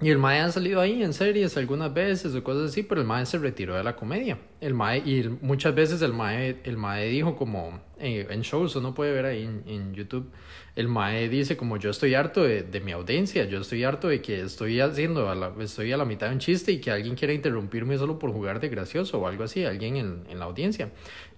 [0.00, 3.06] y el Mae ha salido ahí en series algunas veces o cosas así, pero el
[3.06, 4.38] Mae se retiró de la comedia.
[4.60, 8.94] El Mae, y muchas veces el Mae, el Mae dijo como eh, en shows, uno
[8.94, 10.30] puede ver ahí en, en, YouTube,
[10.74, 14.20] el Mae dice como yo estoy harto de, de, mi audiencia, yo estoy harto de
[14.20, 17.14] que estoy haciendo, a la, estoy a la mitad de un chiste y que alguien
[17.14, 20.90] quiera interrumpirme solo por jugar de gracioso o algo así, alguien en, en la audiencia.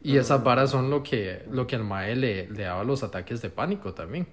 [0.02, 3.40] Y esas varas son lo que, lo que el Mae le, le daba los ataques
[3.40, 4.26] de pánico también.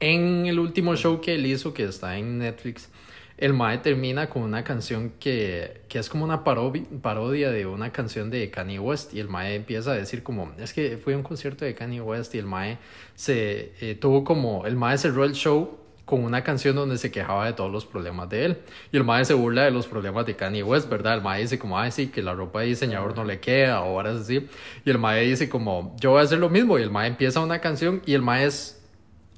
[0.00, 2.90] En el último show que él hizo, que está en Netflix,
[3.36, 8.30] el Mae termina con una canción que, que es como una parodia de una canción
[8.30, 11.64] de Kanye West y el Mae empieza a decir como, es que fue un concierto
[11.64, 12.78] de Kanye West y el Mae
[13.14, 17.46] se eh, tuvo como, el Mae cerró el show con una canción donde se quejaba
[17.46, 18.58] de todos los problemas de él.
[18.92, 21.14] Y el Mae se burla de los problemas de Kanye West, ¿verdad?
[21.14, 23.84] El Mae dice como, ay, sí, que la ropa de diseñador no le queda o
[23.84, 24.46] ahora así.
[24.84, 26.78] Y el Mae dice como, yo voy a hacer lo mismo.
[26.78, 28.46] Y el Mae empieza una canción y el Mae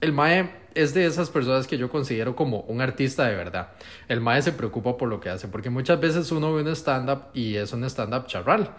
[0.01, 3.71] el Mae es de esas personas que yo considero como un artista de verdad.
[4.09, 7.23] El mae se preocupa por lo que hace, porque muchas veces uno ve un stand-up
[7.33, 8.71] y es un stand-up charral.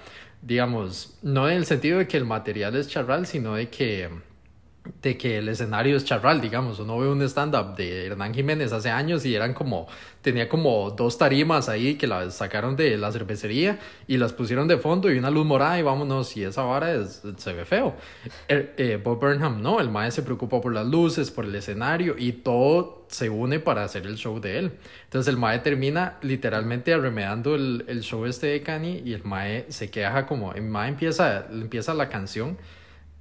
[0.41, 4.09] Digamos, no en el sentido de que el material es charral, sino de que
[5.01, 6.79] de que el escenario es charral, digamos.
[6.79, 9.87] Uno ve un stand-up de Hernán Jiménez hace años y eran como,
[10.21, 14.77] tenía como dos tarimas ahí que las sacaron de la cervecería y las pusieron de
[14.77, 17.95] fondo y una luz morada y vámonos, y esa vara es, se ve feo.
[18.47, 22.15] Eh, eh, Bob Burnham no, el maestro se preocupa por las luces, por el escenario
[22.17, 24.71] y todo se une para hacer el show de él.
[25.03, 29.65] Entonces el mae termina literalmente arremedando el, el show este de Kanye y el mae
[29.69, 32.57] se queja como, el mae empieza, empieza la canción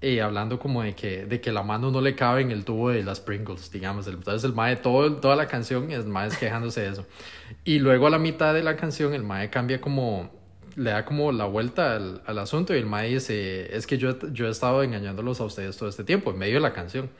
[0.07, 2.91] eh, hablando como de que, de que la mano no le cabe en el tubo
[2.91, 4.07] de las Pringles, digamos.
[4.07, 7.07] Entonces el mae, todo, toda la canción, el mae es quejándose de eso.
[7.65, 10.31] Y luego a la mitad de la canción el mae cambia como,
[10.77, 14.17] le da como la vuelta al, al asunto y el mae dice, es que yo,
[14.33, 17.11] yo he estado engañándolos a ustedes todo este tiempo, en medio de la canción.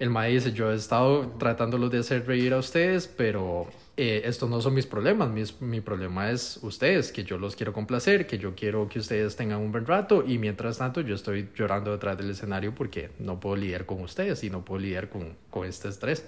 [0.00, 4.48] El mae dice, yo he estado tratándolos de hacer reír a ustedes, pero eh, estos
[4.48, 8.38] no son mis problemas, mis, mi problema es ustedes, que yo los quiero complacer, que
[8.38, 12.16] yo quiero que ustedes tengan un buen rato y mientras tanto yo estoy llorando detrás
[12.16, 15.88] del escenario porque no puedo lidiar con ustedes y no puedo lidiar con, con este
[15.88, 16.24] estrés.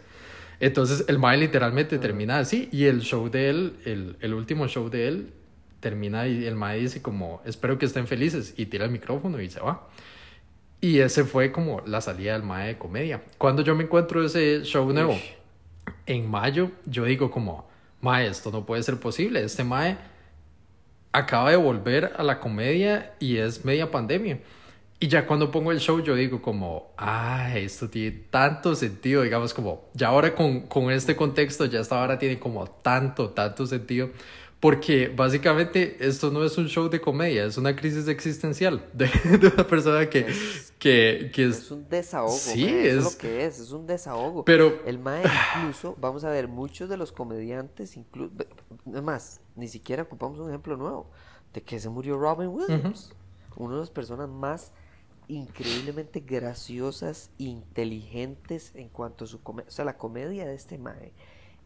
[0.61, 4.91] Entonces el mae literalmente termina así y el show de él, el, el último show
[4.91, 5.33] de él,
[5.81, 9.49] termina y el mae dice como, espero que estén felices y tira el micrófono y
[9.49, 9.89] se va.
[10.83, 13.23] Y ese fue como la salida del mae de comedia.
[13.39, 15.19] Cuando yo me encuentro ese show nuevo
[16.07, 17.69] en mayo, yo digo como,
[18.01, 19.43] mae, esto no puede ser posible.
[19.43, 19.97] Este mae
[21.13, 24.41] acaba de volver a la comedia y es media pandemia.
[25.01, 29.53] Y ya cuando pongo el show yo digo como, ay, esto tiene tanto sentido, digamos
[29.53, 34.11] como, ya ahora con, con este contexto, ya esta hora tiene como tanto, tanto sentido
[34.65, 39.11] porque básicamente esto no es un show de comedia, es una crisis existencial de,
[39.53, 42.33] una persona que es, que, que es, es, un desahogo.
[42.33, 44.43] Sí, es, lo que es, es un desahogo.
[44.47, 45.23] Pero el mae
[45.59, 48.33] incluso, vamos a ver, muchos de los comediantes, incluso,
[48.87, 51.11] más, ni siquiera ocupamos un ejemplo nuevo
[51.53, 53.65] de que se murió Robin Williams, uh -huh.
[53.67, 54.73] una de las personas más
[55.29, 59.69] increíblemente graciosas, inteligentes en cuanto a su comedia.
[59.69, 61.13] O sea, la comedia de este mae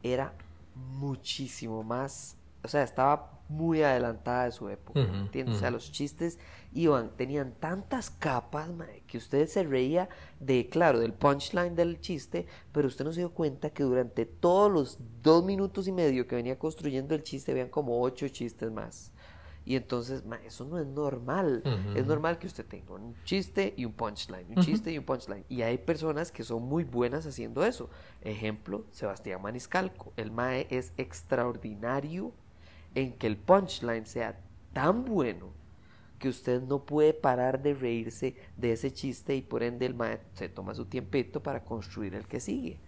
[0.02, 0.34] era
[0.74, 5.56] muchísimo más, o sea, estaba muy adelantada de su época, ¿entiendes?
[5.56, 6.38] O sea, los chistes
[6.72, 8.68] iban, tenían tantas capas,
[9.06, 13.30] que usted se reía de, claro, del punchline del chiste, pero usted no se dio
[13.30, 17.70] cuenta que durante todos los dos minutos y medio que venía construyendo el chiste, habían
[17.70, 19.12] como ocho chistes más.
[19.64, 21.62] Y entonces, eso no es normal.
[21.94, 25.44] Es normal que usted tenga un chiste y un punchline, un chiste y un punchline.
[25.50, 27.90] Y hay personas que son muy buenas haciendo eso.
[28.22, 30.14] Ejemplo, Sebastián Maniscalco.
[30.16, 32.32] El Mae es extraordinario
[32.94, 34.38] en que el punchline sea
[34.72, 35.46] tan bueno
[36.18, 40.20] que usted no puede parar de reírse de ese chiste y por ende el Mae
[40.34, 42.78] se toma su tiempito para construir el que sigue.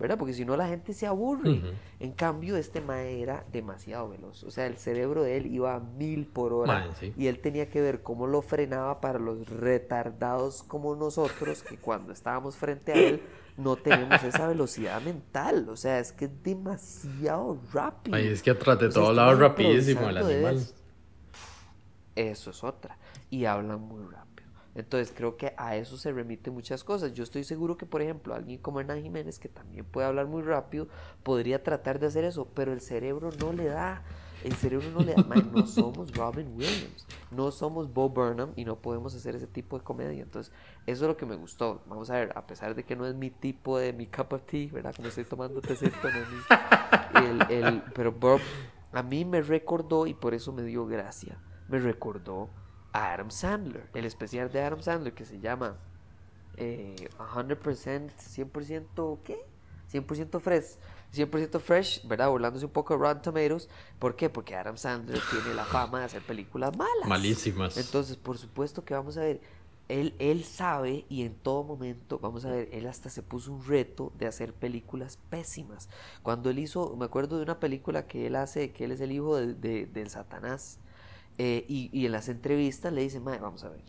[0.00, 0.16] ¿Verdad?
[0.16, 1.60] Porque si no la gente se aburre.
[1.98, 4.42] En cambio, este Mae era demasiado veloz.
[4.44, 6.88] O sea, el cerebro de él iba a mil por hora.
[6.98, 7.12] Sí.
[7.18, 12.12] Y él tenía que ver cómo lo frenaba para los retardados como nosotros, que cuando
[12.14, 13.22] estábamos frente a él
[13.58, 15.68] no tenemos esa velocidad mental.
[15.68, 18.16] O sea, es que es demasiado rápido.
[18.16, 20.56] Ay, es que tras de O sea, todos este lados mae rapidísimo el animal.
[20.56, 20.74] eso.
[22.16, 22.96] Eso es otra.
[23.28, 24.29] Y hablan muy rápido.
[24.74, 27.12] Entonces creo que a eso se remiten muchas cosas.
[27.12, 30.42] Yo estoy seguro que, por ejemplo, alguien como Hernán Jiménez, que también puede hablar muy
[30.42, 30.88] rápido,
[31.22, 34.02] podría tratar de hacer eso, pero el cerebro no le da.
[34.44, 35.24] El cerebro no le da.
[35.52, 39.84] No somos Robin Williams, no somos Bo Burnham y no podemos hacer ese tipo de
[39.84, 40.22] comedia.
[40.22, 40.52] Entonces,
[40.86, 41.82] eso es lo que me gustó.
[41.86, 44.42] Vamos a ver, a pesar de que no es mi tipo de mi cup of
[44.46, 44.94] tea, ¿verdad?
[44.94, 48.40] Como estoy tomando tecito, no el- pero Bob
[48.92, 51.38] a mí me recordó y por eso me dio gracia.
[51.68, 52.48] Me recordó
[52.92, 55.76] a Adam Sandler, el especial de Adam Sandler que se llama
[56.56, 59.38] eh, 100%, 100%, ¿qué?
[59.92, 60.76] 100% fresh,
[61.14, 62.28] 100% fresh, ¿verdad?
[62.30, 63.68] Burlándose un poco de Rotten Tomatoes.
[63.98, 64.30] ¿Por qué?
[64.30, 67.08] Porque Adam Sandler tiene la fama de hacer películas malas.
[67.08, 67.76] Malísimas.
[67.76, 69.40] Entonces, por supuesto que vamos a ver,
[69.88, 73.64] él, él sabe y en todo momento, vamos a ver, él hasta se puso un
[73.66, 75.88] reto de hacer películas pésimas.
[76.22, 79.10] Cuando él hizo, me acuerdo de una película que él hace, que él es el
[79.10, 80.78] hijo de- de- del Satanás,
[81.38, 83.80] eh, y, y en las entrevistas le dice, "Mae, vamos a ver,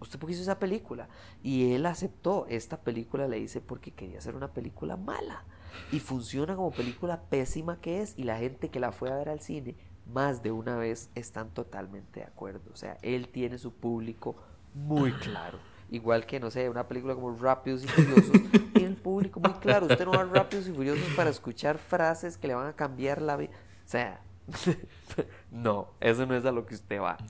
[0.00, 1.08] ¿usted por qué hizo esa película?
[1.42, 5.44] Y él aceptó, esta película le hice porque quería hacer una película mala.
[5.92, 9.28] Y funciona como película pésima que es, y la gente que la fue a ver
[9.28, 9.76] al cine
[10.12, 12.70] más de una vez están totalmente de acuerdo.
[12.72, 14.36] O sea, él tiene su público
[14.74, 15.58] muy claro.
[15.90, 18.32] Igual que, no sé, una película como Rápidos y Furiosos,
[18.74, 19.86] tiene el público muy claro.
[19.86, 23.22] Usted no va a Rápidos y Furiosos para escuchar frases que le van a cambiar
[23.22, 23.52] la vida.
[23.84, 24.20] O sea,
[25.50, 27.16] no, eso no es a lo que usted va.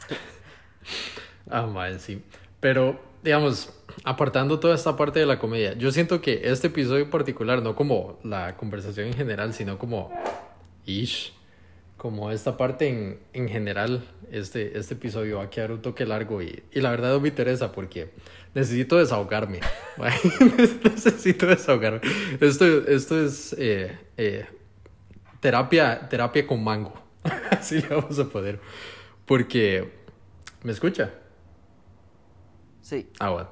[1.50, 2.22] Ah, mae, sí.
[2.60, 3.72] Pero, digamos,
[4.04, 7.74] apartando toda esta parte de la comedia, yo siento que este episodio en particular, no
[7.74, 10.10] como la conversación en general, sino como
[10.84, 11.32] ish,
[11.96, 16.42] como esta parte en, en general, este, este episodio va a quedar un toque largo
[16.42, 18.10] y, y la verdad no me interesa porque
[18.54, 19.60] necesito desahogarme.
[20.84, 22.00] necesito desahogarme.
[22.40, 24.46] Esto, esto es eh, eh,
[25.40, 27.07] terapia, terapia con mango.
[27.50, 28.60] Así le vamos a poner.
[29.26, 29.92] Porque,
[30.62, 31.12] ¿me escucha?
[32.80, 33.06] Sí.
[33.18, 33.50] Ah, bueno.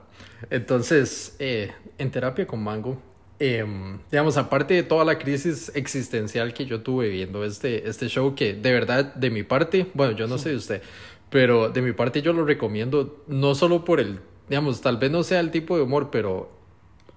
[0.50, 3.00] Entonces, eh, en terapia con Mango,
[3.38, 8.34] em, digamos, aparte de toda la crisis existencial que yo tuve viendo este, este show,
[8.34, 10.82] que de verdad, de mi parte, bueno, yo no sé de usted,
[11.30, 15.22] pero de mi parte yo lo recomiendo, no solo por el, digamos, tal vez no
[15.22, 16.50] sea el tipo de humor, pero,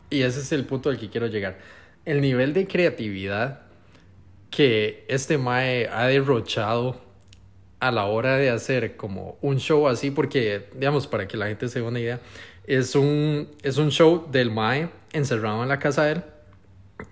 [0.10, 1.60] y ese es el punto al que quiero llegar,
[2.06, 3.69] el nivel de creatividad
[4.50, 7.00] que este Mae ha derrochado
[7.80, 11.68] a la hora de hacer como un show así, porque, digamos, para que la gente
[11.68, 12.20] se dé una idea,
[12.68, 16.24] es un, es un show del Mae encerrado en la casa de él.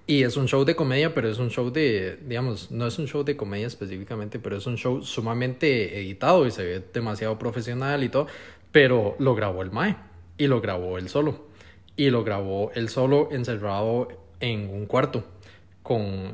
[0.06, 3.08] Y es un show de comedia, pero es un show de, digamos, no es un
[3.08, 8.04] show de comedia específicamente, pero es un show sumamente editado y se ve demasiado profesional
[8.04, 8.28] y todo.
[8.71, 9.95] Pero lo grabó el Mae
[10.38, 11.47] y lo grabó él solo.
[11.95, 15.23] Y lo grabó él solo encerrado en un cuarto.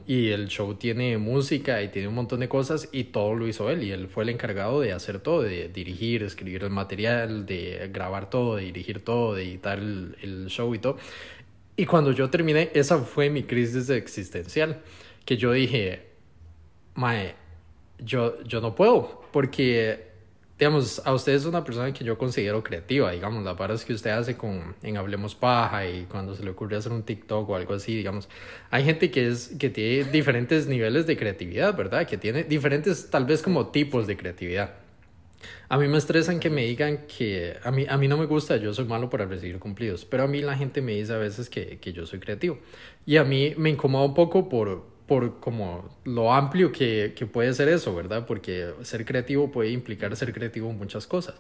[0.08, 3.70] Y el show tiene música y tiene un montón de cosas y todo lo hizo
[3.70, 7.90] él y él fue el encargado de hacer todo, de dirigir, escribir el material, de
[7.94, 10.98] grabar todo, de dirigir todo, de editar el, el show y todo.
[11.76, 14.82] Y cuando yo terminé, esa fue mi crisis existencial,
[15.26, 16.08] que yo dije,
[16.96, 17.36] Mae,
[18.00, 20.13] yo, yo no puedo, porque,
[20.58, 24.12] digamos, a usted es una persona que yo considero creativa, digamos, las varas que usted
[24.12, 27.74] hace con, en Hablemos Paja y cuando se le ocurre hacer un TikTok o algo
[27.74, 28.30] así, digamos,
[28.70, 32.08] hay gente que, es, que tiene diferentes niveles de creatividad, ¿verdad?
[32.08, 34.76] Que tiene diferentes, tal vez como tipos de creatividad.
[35.68, 38.56] A mí me estresan que me digan que a mí, a mí no me gusta,
[38.58, 41.50] yo soy malo para recibir cumplidos, pero a mí la gente me dice a veces
[41.50, 42.60] que, que yo soy creativo.
[43.06, 47.54] Y a mí me incomoda un poco por, por como lo amplio que, que puede
[47.54, 48.26] ser eso, ¿verdad?
[48.26, 51.36] Porque ser creativo puede implicar ser creativo en muchas cosas.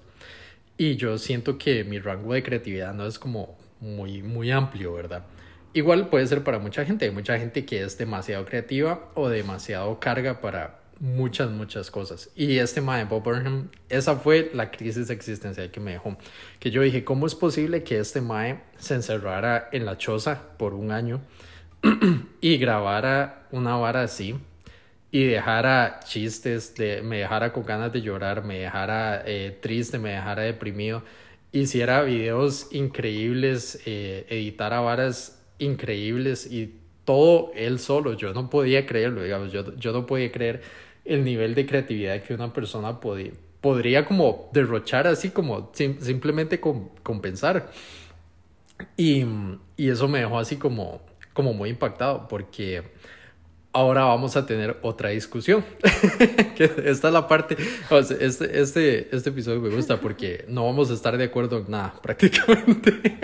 [0.78, 5.26] y yo siento que mi rango de creatividad no es como muy, muy amplio, ¿verdad?
[5.74, 10.00] Igual puede ser para mucha gente, hay mucha gente que es demasiado creativa o demasiado
[10.00, 12.30] carga para muchas, muchas cosas.
[12.36, 16.18] Y este mae, Bob Burnham, esa fue la crisis existencial que me dejó.
[16.60, 20.74] Que yo dije, ¿cómo es posible que este mae se encerrara en la choza por
[20.74, 21.22] un año
[22.42, 24.36] y grabara una vara así?
[25.14, 30.10] y dejara chistes, de, me dejara con ganas de llorar, me dejara eh, triste, me
[30.10, 31.04] dejara deprimido,
[31.52, 39.22] hiciera videos increíbles, eh, editara varas increíbles y todo él solo, yo no podía creerlo,
[39.22, 40.64] digamos, yo, yo no podía creer
[41.06, 46.90] el nivel de creatividad que una persona podía, podría como derrochar así como simplemente con,
[47.04, 47.70] compensar.
[48.98, 49.24] Y,
[49.78, 51.02] y eso me dejó así como,
[51.34, 52.84] como muy impactado porque
[53.74, 55.66] ahora vamos a tener otra discusión.
[56.58, 57.58] esta es la parte,
[58.20, 61.96] este, este, este episodio me gusta porque no vamos a estar de acuerdo en nada,
[62.02, 63.18] prácticamente.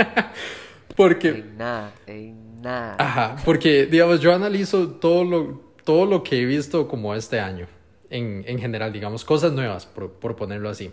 [0.96, 1.30] porque...
[1.30, 2.96] En nada, en nada.
[3.00, 7.68] Ajá, porque, digamos, yo analizo todo lo, todo lo que he visto como este año,
[8.10, 10.92] en, en general, digamos, cosas nuevas, por, por, ponerlo así.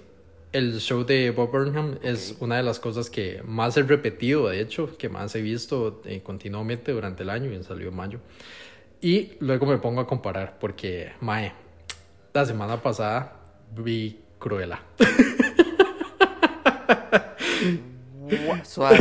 [0.52, 4.60] El show de Bob Burnham es una de las cosas que más he repetido, de
[4.60, 8.20] hecho, que más he visto eh, continuamente durante el año y salió en mayo.
[9.00, 11.52] Y luego me pongo a comparar porque, mae,
[12.32, 13.40] la semana pasada
[13.74, 14.80] vi Cruella.
[18.64, 18.98] suave,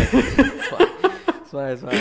[0.70, 0.85] suave,
[1.56, 1.98] suave,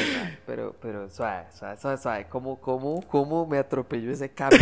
[0.46, 2.26] pero, pero suave, suave, suave, suave.
[2.28, 4.60] ¿Cómo, cómo, cómo me atropelló ese camión?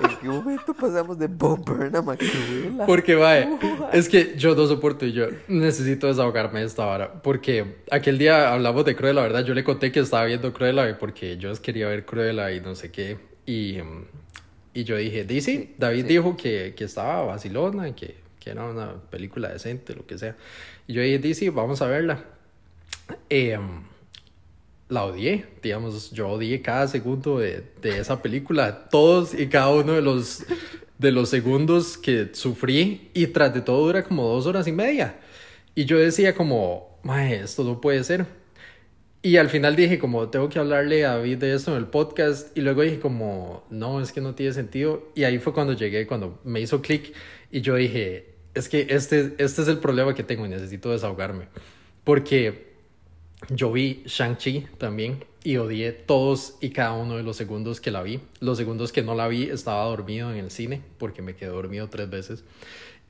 [0.00, 2.86] ¿En qué momento pasamos de Bob Burnham a Cruella?
[2.86, 3.48] Porque, mae,
[3.92, 7.12] es que yo no soporto y yo necesito desahogarme de esta hora.
[7.22, 9.44] Porque aquel día hablamos de Cruella, ¿verdad?
[9.44, 12.90] Yo le conté que estaba viendo Cruella porque yo quería ver Cruella y no sé
[12.90, 13.18] qué.
[13.46, 13.78] Y,
[14.74, 19.48] y yo dije, dice, David dijo que, que estaba vacilona, que, que era una película
[19.48, 20.36] decente, lo que sea.
[20.86, 22.24] Y yo dije, DC, vamos a verla.
[23.30, 23.58] Eh,
[24.88, 29.92] la odié, digamos, yo odié cada segundo de, de, esa película, todos y cada uno
[29.92, 30.44] de los,
[30.98, 35.16] de los segundos que sufrí y tras de todo dura como dos horas y media.
[35.74, 38.26] Y yo decía como, esto no puede ser.
[39.20, 42.56] Y al final dije como, tengo que hablarle a David de esto en el podcast
[42.56, 45.08] y luego dije como, no, es que no tiene sentido.
[45.14, 47.12] Y ahí fue cuando llegué, cuando me hizo clic
[47.50, 51.48] y yo dije, es que este, este es el problema que tengo y necesito desahogarme.
[52.04, 52.67] Porque
[53.48, 58.02] yo vi Shang-Chi también y odié todos y cada uno de los segundos que la
[58.02, 58.20] vi.
[58.40, 61.88] Los segundos que no la vi estaba dormido en el cine porque me quedé dormido
[61.88, 62.44] tres veces.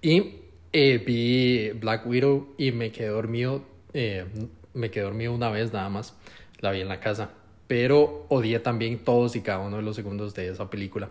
[0.03, 0.37] Y
[0.73, 3.65] eh, vi Black Widow y me quedé dormido,
[3.95, 4.27] eh,
[4.75, 6.15] me quedé dormido una vez nada más.
[6.61, 7.31] La vi en la casa.
[7.67, 11.11] Pero odié también todos y cada uno de los segundos de esa película.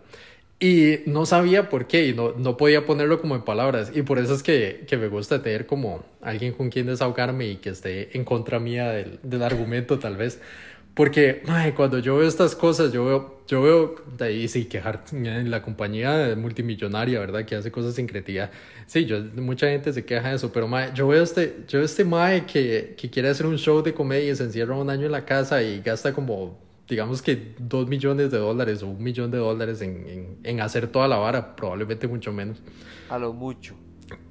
[0.60, 3.92] Y no sabía por qué y no, no podía ponerlo como en palabras.
[3.94, 7.56] Y por eso es que, que me gusta tener como alguien con quien desahogarme y
[7.58, 10.42] que esté en contra mía del, del argumento tal vez.
[10.98, 15.52] Porque ay, cuando yo veo estas cosas, yo veo, yo veo, ahí sí, quejar en
[15.52, 17.46] la compañía multimillonaria, ¿verdad?
[17.46, 18.50] Que hace cosas sin creatividad.
[18.88, 21.86] Sí, yo, mucha gente se queja de eso, pero mae, yo veo este, yo veo
[21.86, 25.06] este mae que, que quiere hacer un show de comedia y se encierra un año
[25.06, 29.32] en la casa y gasta como digamos que dos millones de dólares o un millón
[29.32, 32.62] de dólares en, en, en, hacer toda la vara, probablemente mucho menos.
[33.10, 33.76] A lo mucho.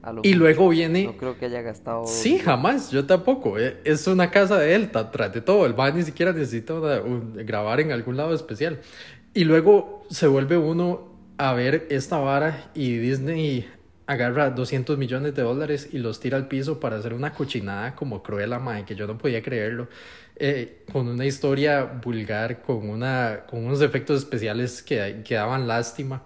[0.02, 0.38] A lo y mucho.
[0.38, 1.04] luego viene...
[1.04, 2.06] No creo que haya gastado...
[2.06, 3.58] Sí, jamás, yo tampoco.
[3.58, 5.66] Eh, Es una casa de él, trate de todo.
[5.66, 8.80] El va ni siquiera necesita una, un, grabar en algún lado especial.
[9.34, 13.68] Y luego se vuelve uno a ver esta vara y Disney
[14.06, 18.22] agarra 200 millones de dólares y los tira al piso para hacer una cochinada como
[18.22, 19.88] Cruella, mae, que yo no podía creerlo.
[20.38, 26.22] Eh, con una historia vulgar, con, una, con unos efectos especiales que, que daban lástima,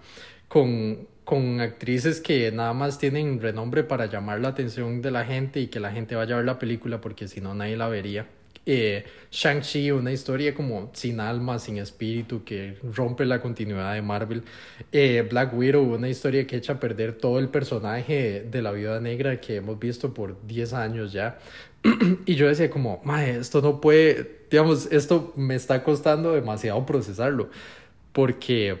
[0.49, 5.61] con, con actrices que nada más tienen renombre para llamar la atención de la gente
[5.61, 8.27] y que la gente vaya a ver la película porque si no nadie la vería.
[8.65, 14.43] Eh, Shang-Chi, una historia como sin alma, sin espíritu, que rompe la continuidad de Marvel.
[14.91, 18.99] Eh, Black Widow, una historia que echa a perder todo el personaje de la viuda
[18.99, 21.39] negra que hemos visto por 10 años ya.
[22.25, 27.49] y yo decía como, mae, esto no puede, digamos, esto me está costando demasiado procesarlo,
[28.11, 28.77] porque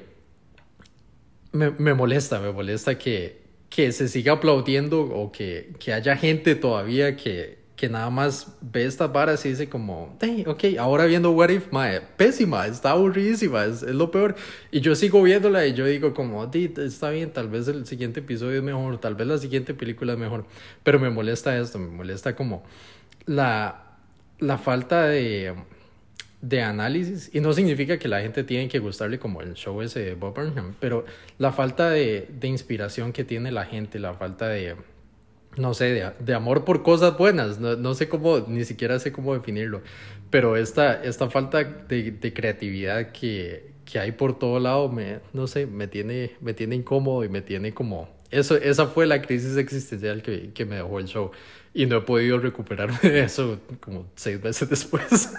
[1.51, 6.55] me, me molesta, me molesta que, que se siga aplaudiendo o que, que haya gente
[6.55, 11.31] todavía que, que nada más ve estas varas y dice como, hey, ok, ahora viendo
[11.31, 14.35] What If, mae, pésima, está aburridísima, es, es, lo peor.
[14.69, 18.57] Y yo sigo viéndola y yo digo como, está bien, tal vez el siguiente episodio
[18.57, 20.45] es mejor, tal vez la siguiente película es mejor,
[20.83, 22.61] pero me molesta esto, me molesta como
[23.25, 23.97] la,
[24.37, 25.55] la falta de,
[26.43, 30.01] de análisis, y no significa que la gente tiene que gustarle como el show ese
[30.01, 31.03] de Bob Burnham, pero
[31.39, 34.75] la falta de, de inspiración que tiene la gente, la falta de
[35.57, 39.81] no sé, de, amor por cosas buenas, no, sé cómo, ni siquiera sé cómo definirlo,
[40.29, 45.65] pero esta, esta falta de, creatividad que, que, hay por todo lado, me, no sé,
[45.65, 48.09] me tiene, me tiene incómodo y me tiene como...
[48.29, 51.31] Eso, esa fue la crisis existencial que, que me dejó el show
[51.73, 55.33] y no he podido recuperarme de eso como seis meses después.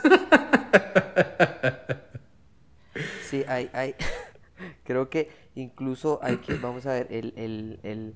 [3.31, 3.95] Sí, hay, hay,
[4.85, 7.33] creo que incluso hay que, vamos a ver, el,
[7.83, 8.13] el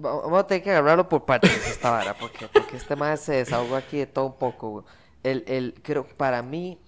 [0.00, 3.78] Vamos a tener que agarrarlo por partes esta vara, porque, porque este más se desahoga
[3.78, 4.84] aquí de todo un poco.
[5.24, 6.78] El, el, creo, para mí,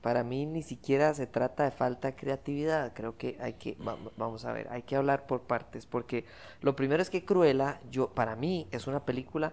[0.00, 2.92] para mí ni siquiera se trata de falta de creatividad.
[2.94, 3.76] Creo que hay que,
[4.16, 6.24] vamos a ver, hay que hablar por partes, porque
[6.62, 9.52] lo primero es que Cruella, yo, para mí, es una película.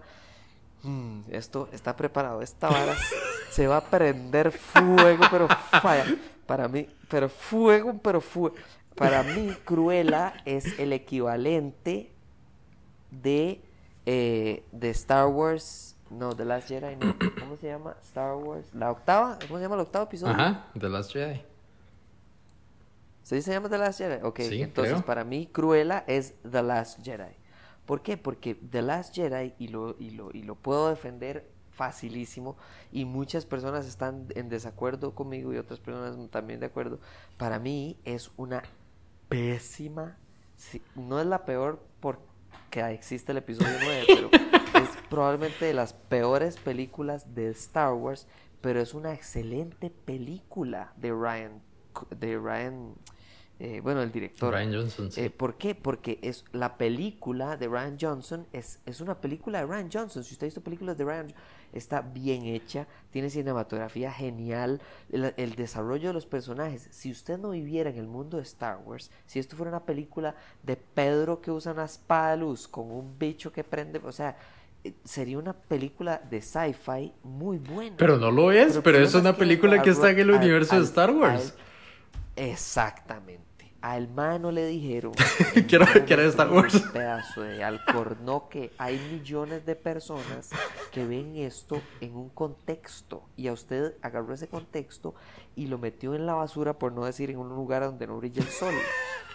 [0.82, 2.96] Mm, esto está preparado, esta vara
[3.50, 5.48] se va a prender fuego, pero
[5.82, 6.06] falla.
[6.46, 8.56] Para mí, pero fuego, pero fuego.
[8.94, 12.10] Para mí, Cruella es el equivalente
[13.12, 13.60] de,
[14.06, 15.96] eh, de Star Wars.
[16.10, 16.96] No, The Last Jedi,
[17.40, 17.96] ¿Cómo se llama?
[18.02, 18.66] Star Wars.
[18.74, 19.38] ¿La octava?
[19.46, 20.34] ¿Cómo se llama el octavo episodio?
[20.34, 21.40] Ajá, The Last Jedi.
[23.22, 24.22] ¿Sí se llama The Last Jedi?
[24.24, 27.32] Ok, entonces para mí Cruella es The Last Jedi.
[27.86, 28.16] ¿Por qué?
[28.16, 32.56] Porque The Last Jedi, y lo, y lo, y lo puedo defender facilísimo,
[32.90, 36.98] y muchas personas están en desacuerdo conmigo y otras personas también de acuerdo,
[37.38, 38.62] para mí es una
[39.28, 40.16] pésima,
[40.94, 42.18] no es la peor por
[42.70, 44.30] que existe el episodio 9, pero
[44.82, 48.26] es probablemente de las peores películas de Star Wars,
[48.60, 51.62] pero es una excelente película de Ryan,
[52.18, 52.94] de Ryan,
[53.64, 54.52] eh, bueno, el director.
[54.52, 55.20] Ryan Johnson, sí.
[55.20, 55.76] Eh, ¿Por qué?
[55.76, 60.24] Porque es la película de Ryan Johnson, es, es una película de Ryan Johnson.
[60.24, 61.32] Si usted ha visto películas de Ryan
[61.72, 64.80] está bien hecha, tiene cinematografía genial,
[65.12, 66.88] el, desarrollo de los personajes.
[66.90, 70.34] Si usted no viviera en el mundo de Star Wars, si esto fuera una película
[70.64, 74.36] de Pedro que usa una espada de luz con un bicho que prende, o sea,
[74.82, 77.96] eh, sería una película de sci-fi muy buena.
[77.96, 81.12] Pero no lo es, pero, es una película que, está en el universo de Star
[81.12, 81.54] Wars.
[82.34, 83.51] exactamente
[83.82, 85.12] a el no le dijeron
[85.68, 86.74] quiero, quiero Star Wars.
[86.74, 88.70] Un pedazo de alcornoque.
[88.78, 90.50] Hay millones de personas
[90.92, 95.14] que ven esto en un contexto y a usted agarró ese contexto
[95.56, 98.42] y lo metió en la basura, por no decir en un lugar donde no brilla
[98.42, 98.74] el sol.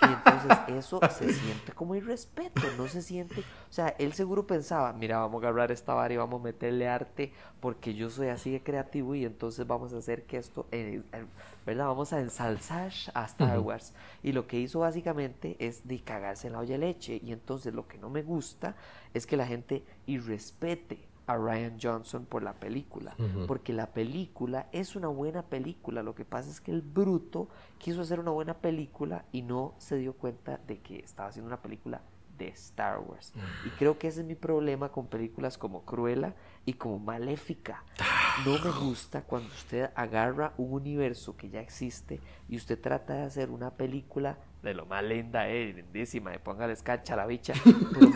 [0.01, 4.93] Y entonces eso se siente como irrespeto, no se siente, o sea, él seguro pensaba,
[4.93, 8.51] mira, vamos a agarrar esta vara y vamos a meterle arte porque yo soy así
[8.51, 11.25] de creativo y entonces vamos a hacer que esto, eh, eh,
[11.67, 11.87] ¿verdad?
[11.87, 13.93] Vamos a ensalzar a Star Wars.
[14.23, 17.19] Y lo que hizo básicamente es de cagarse en la olla de leche.
[17.21, 18.77] Y entonces lo que no me gusta
[19.13, 23.13] es que la gente irrespete a Ryan Johnson por la película,
[23.47, 27.49] porque la película es una buena película, lo que pasa es que el bruto
[27.79, 31.61] quiso hacer una buena película y no se dio cuenta de que estaba haciendo una
[31.61, 31.99] película
[32.37, 33.33] de Star Wars.
[33.65, 36.35] Y creo que ese es mi problema con películas como Cruella
[36.65, 37.83] y como Maléfica.
[38.45, 43.23] No me gusta cuando usted agarra un universo que ya existe y usted trata de
[43.23, 47.53] hacer una película de lo más linda, eh, lindísima, de póngale escacha a la bicha.
[47.63, 48.11] Pero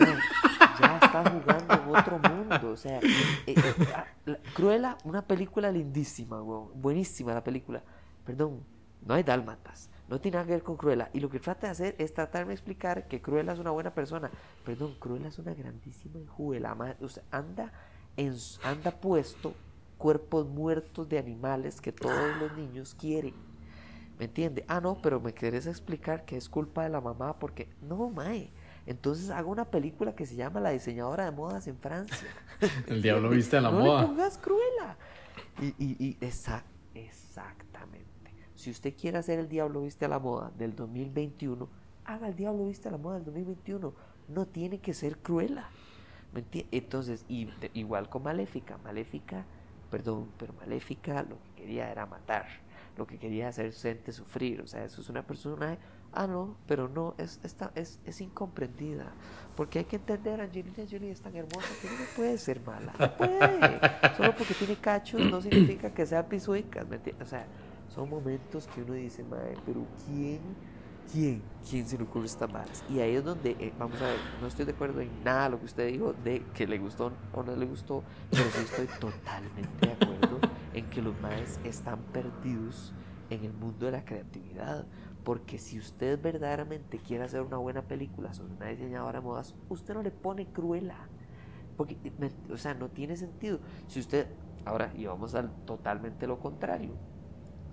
[0.80, 2.70] ya está jugando en otro mundo.
[2.70, 3.10] O sea, eh,
[3.46, 4.06] eh, ah,
[4.54, 7.82] Cruella, una película lindísima, buenísima la película.
[8.24, 8.64] Perdón,
[9.04, 9.90] no hay dálmatas.
[10.12, 11.08] No tiene nada que ver con Cruella.
[11.14, 13.94] Y lo que trata de hacer es tratarme de explicar que Cruella es una buena
[13.94, 14.30] persona.
[14.62, 16.76] Perdón, Cruella es una grandísima enjuela.
[17.00, 17.72] O sea, anda,
[18.18, 19.54] en, anda puesto
[19.96, 23.32] cuerpos muertos de animales que todos los niños quieren.
[24.18, 24.66] ¿Me entiende?
[24.68, 27.70] Ah, no, pero me querés explicar que es culpa de la mamá porque...
[27.80, 28.50] No, mae.
[28.84, 32.28] Entonces hago una película que se llama La diseñadora de modas en Francia.
[32.86, 34.02] El diablo viste a la no moda.
[34.02, 34.98] No pongas cruela.
[35.58, 38.11] Y, y, y exactamente.
[38.62, 41.68] Si usted quiere hacer el diablo viste a la moda del 2021,
[42.04, 43.92] haga el diablo viste a la moda del 2021.
[44.28, 45.68] No tiene que ser cruela.
[46.70, 48.78] Entonces, y, igual con Maléfica.
[48.84, 49.44] Maléfica,
[49.90, 52.46] perdón, pero Maléfica lo que quería era matar.
[52.96, 54.60] Lo que quería hacer gente sufrir.
[54.60, 55.76] O sea, eso es una persona
[56.12, 59.12] Ah, no, pero no, es, está, es, es incomprendida.
[59.56, 62.94] Porque hay que entender, Angelina Jolie es tan hermosa que no puede ser mala.
[62.96, 63.80] No puede.
[64.16, 66.86] Solo porque tiene cachos no significa que sea pisuica.
[67.20, 67.46] O sea,
[67.94, 70.40] son momentos que uno dice, madre, pero ¿quién?
[71.12, 71.42] ¿Quién?
[71.68, 72.82] ¿Quién se le ocurre esta más?
[72.88, 75.58] Y ahí es donde, eh, vamos a ver, no estoy de acuerdo en nada lo
[75.58, 79.86] que usted dijo de que le gustó o no le gustó, pero sí estoy totalmente
[79.86, 80.38] de acuerdo
[80.72, 82.94] en que los maes están perdidos
[83.28, 84.86] en el mundo de la creatividad.
[85.22, 89.94] Porque si usted verdaderamente quiere hacer una buena película sobre una diseñadora de modas, usted
[89.94, 90.96] no le pone cruela.
[91.76, 91.96] Porque,
[92.50, 93.60] o sea, no tiene sentido.
[93.86, 94.26] Si usted,
[94.64, 97.11] ahora, y vamos al totalmente lo contrario.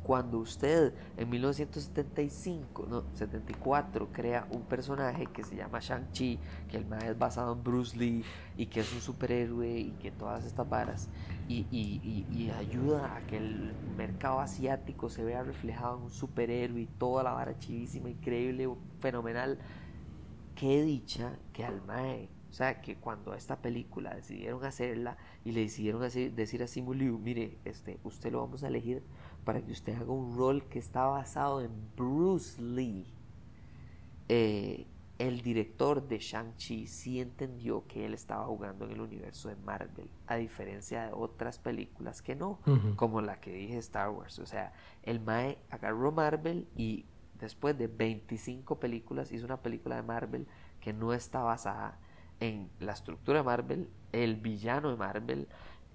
[0.09, 6.87] Cuando usted en 1975, no, 74, crea un personaje que se llama Shang-Chi, que el
[6.87, 8.25] más es basado en Bruce Lee
[8.57, 11.09] y que es un superhéroe y que todas estas varas,
[11.47, 16.81] y, y, y, ayuda a que el mercado asiático se vea reflejado en un superhéroe
[16.81, 18.67] y toda la vara chivísima, increíble,
[19.01, 19.59] fenomenal,
[20.55, 25.61] qué dicha que al Mae o sea, que cuando esta película decidieron hacerla y le
[25.61, 29.03] decidieron decir a Simu Liu, mire, este, usted lo vamos a elegir
[29.49, 33.07] para que usted haga un rol que está basado en Bruce Lee.
[34.27, 34.85] Eh,
[35.17, 40.07] el director de Shang-Chi sí entendió que él estaba jugando en el universo de Marvel,
[40.27, 42.59] a diferencia de otras películas que no,
[42.95, 44.37] como la que dije Star Wars.
[44.37, 44.71] O sea,
[45.01, 47.07] el Mae agarró Marvel y
[47.39, 50.45] después de 25 películas hizo una película de Marvel
[50.79, 51.97] que no está basada
[52.39, 55.47] en la estructura de Marvel, el villano de Marvel,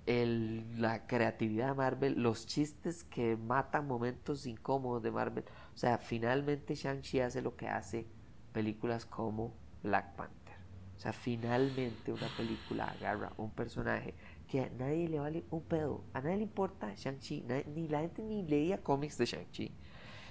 [0.07, 5.45] el, la creatividad de Marvel, los chistes que matan momentos incómodos de Marvel.
[5.75, 8.07] O sea, finalmente Shang-Chi hace lo que hace
[8.53, 10.55] películas como Black Panther.
[10.97, 14.15] O sea, finalmente una película agarra un personaje
[14.49, 16.05] que a nadie le vale un pedo.
[16.13, 17.45] A nadie le importa Shang-Chi.
[17.75, 19.73] Ni la gente ni leía cómics de Shang-Chi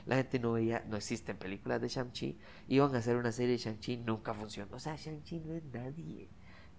[0.06, 3.58] la gente no veía, no existen películas de Shang-Chi, iban a hacer una serie de
[3.58, 4.76] Shang-Chi, nunca funcionó.
[4.76, 6.30] O sea, Shang-Chi no es nadie,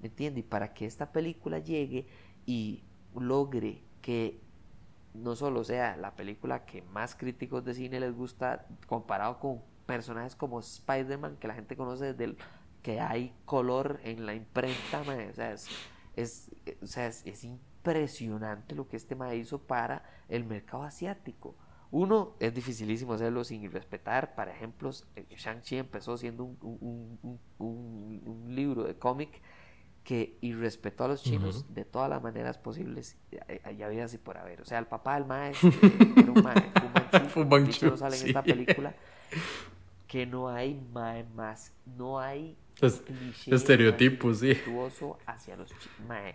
[0.00, 0.44] ¿me entiendes?
[0.44, 2.06] Y para que esta película llegue
[2.46, 2.82] y
[3.14, 4.40] logre que
[5.14, 10.34] no solo sea la película que más críticos de cine les gusta, comparado con personajes
[10.34, 12.38] como Spider-Man, que la gente conoce desde el,
[12.82, 15.68] que hay color en la imprenta, o sea, es,
[16.16, 21.54] es, impresionante lo que este ma hizo para el mercado asiático.
[21.90, 24.34] Uno, es dificilísimo hacerlo sin respetar.
[24.34, 29.40] Para ejemplos, Shang-Chi empezó siendo un, un, libro de cómic
[30.04, 33.16] que irrespetó a los chinos de todas las maneras posibles.
[33.76, 34.60] Ya había así por haber.
[34.60, 35.70] O sea, el papá del maestro
[36.16, 38.94] era un maestro, Manchu, no sale en esta película.
[40.06, 42.56] Que no hay mae más, no hay
[43.46, 44.52] estereotipos, sí.
[45.26, 46.34] hacia los chinos.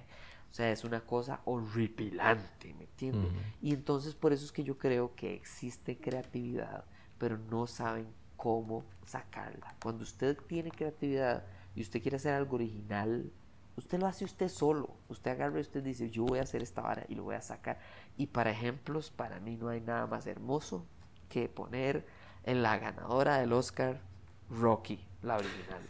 [0.50, 3.32] O sea, es una cosa horripilante, ¿me entiendes?
[3.62, 6.86] Y entonces por eso es que yo creo que existe creatividad,
[7.20, 9.76] pero no saben cómo sacarla.
[9.82, 11.46] Cuando usted tiene creatividad
[11.76, 13.32] y usted quiere hacer algo original,
[13.80, 14.96] usted lo hace usted solo.
[15.08, 17.42] Usted agarra y usted dice, yo voy a hacer esta vara y lo voy a
[17.42, 17.80] sacar.
[18.18, 20.86] Y para ejemplos, para mí no hay nada más hermoso
[21.30, 22.06] que poner
[22.44, 24.02] en la ganadora del Oscar
[24.50, 25.82] Rocky, la original.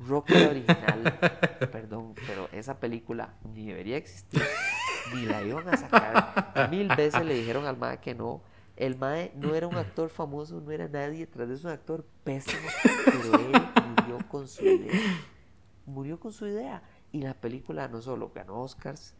[0.00, 1.18] Rocky original,
[1.72, 4.42] perdón, pero esa película ni debería existir,
[5.14, 6.68] ni la iban a sacar.
[6.70, 8.42] Mil veces le dijeron al Mae que no.
[8.76, 12.04] El Mae no era un actor famoso, no era nadie, tras de eso un actor
[12.24, 12.68] pésimo,
[13.04, 13.52] pero él
[13.96, 15.00] murió con su idea.
[15.86, 16.82] Murió con su idea.
[17.14, 19.14] Y la película no solo ganó Oscars,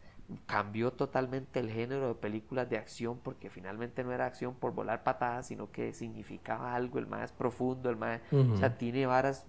[0.45, 5.03] cambió totalmente el género de películas de acción porque finalmente no era acción por volar
[5.03, 9.45] patadas, sino que significaba algo, el más profundo, el más, o sea, tiene varas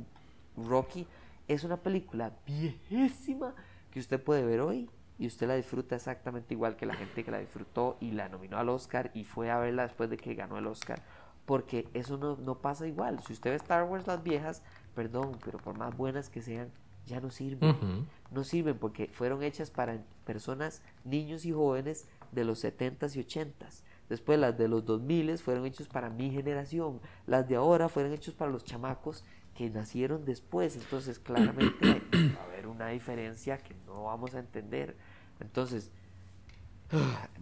[0.56, 1.06] Rocky
[1.48, 3.54] es una película viejísima
[3.90, 4.88] que usted puede ver hoy
[5.18, 8.58] y usted la disfruta exactamente igual que la gente que la disfrutó y la nominó
[8.58, 11.02] al Oscar y fue a verla después de que ganó el Oscar.
[11.46, 13.20] Porque eso no, pasa igual.
[13.20, 14.62] Si usted ve Star Wars las viejas,
[14.94, 16.70] perdón, pero por más buenas que sean,
[17.06, 18.06] ya no sirven.
[18.30, 23.82] No sirven porque fueron hechas para personas, niños y jóvenes de los 70s y 80s.
[24.08, 27.00] Después las de los 2000 fueron hechos para mi generación.
[27.26, 30.76] Las de ahora fueron hechos para los chamacos que nacieron después.
[30.76, 32.02] Entonces, claramente
[32.36, 34.96] va a haber una diferencia que no vamos a entender.
[35.40, 35.90] Entonces,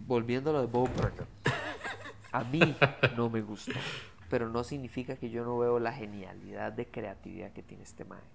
[0.07, 1.27] volviendo a lo de Bob Burnham,
[2.31, 2.75] a mí
[3.15, 3.73] no me gustó,
[4.29, 8.34] pero no significa que yo no veo la genialidad de creatividad que tiene este mae.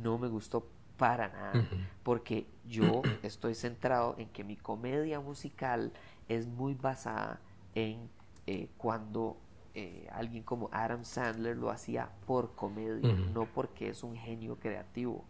[0.00, 1.66] No me gustó para nada,
[2.02, 5.92] porque yo estoy centrado en que mi comedia musical
[6.28, 7.40] es muy basada
[7.74, 8.08] en
[8.46, 9.36] eh, cuando
[9.74, 15.24] eh, alguien como Adam Sandler lo hacía por comedia, no porque es un genio creativo.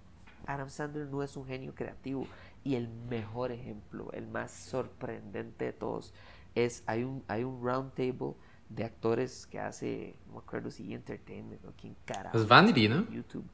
[0.46, 2.26] Adam Sandler no es un genio creativo
[2.64, 6.12] y el mejor ejemplo, el más sorprendente de todos,
[6.54, 8.34] es hay un, hay un round table
[8.68, 12.36] de actores que hace, no me acuerdo si Entertainment o quién carajo.
[12.36, 13.08] Es Vanity, ¿no?
[13.10, 13.44] YouTube.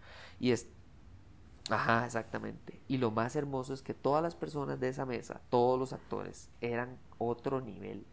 [0.40, 0.68] Y es
[1.70, 2.80] Ajá, exactamente.
[2.88, 6.50] Y lo más hermoso es que todas las personas de esa mesa, todos los actores,
[6.60, 8.06] eran otro nivel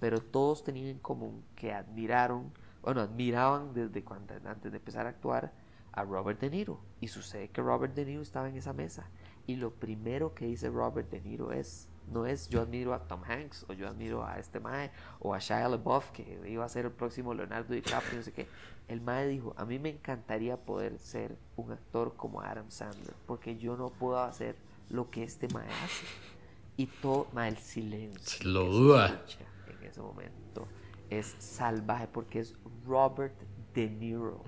[0.00, 2.52] pero todos tenían en común que admiraron,
[2.82, 5.52] bueno, admiraban desde cuando, antes de empezar a actuar
[5.92, 6.80] a Robert De Niro.
[7.00, 9.08] Y sucede que Robert De Niro estaba en esa mesa.
[9.46, 13.22] Y lo primero que dice Robert De Niro es, no es yo admiro a Tom
[13.24, 16.86] Hanks o yo admiro a este Mae o a Shia LaBeouf que iba a ser
[16.86, 18.46] el próximo Leonardo DiCaprio, no sé qué.
[18.88, 23.56] El Mae dijo, a mí me encantaría poder ser un actor como Adam Sandler porque
[23.56, 24.56] yo no puedo hacer
[24.88, 26.06] lo que este Mae hace.
[26.76, 28.48] Y todo, Mae, el silencio.
[28.48, 29.22] Lo duda
[29.86, 30.68] ese momento
[31.10, 32.54] es salvaje porque es
[32.84, 33.34] Robert
[33.74, 34.42] De Niro.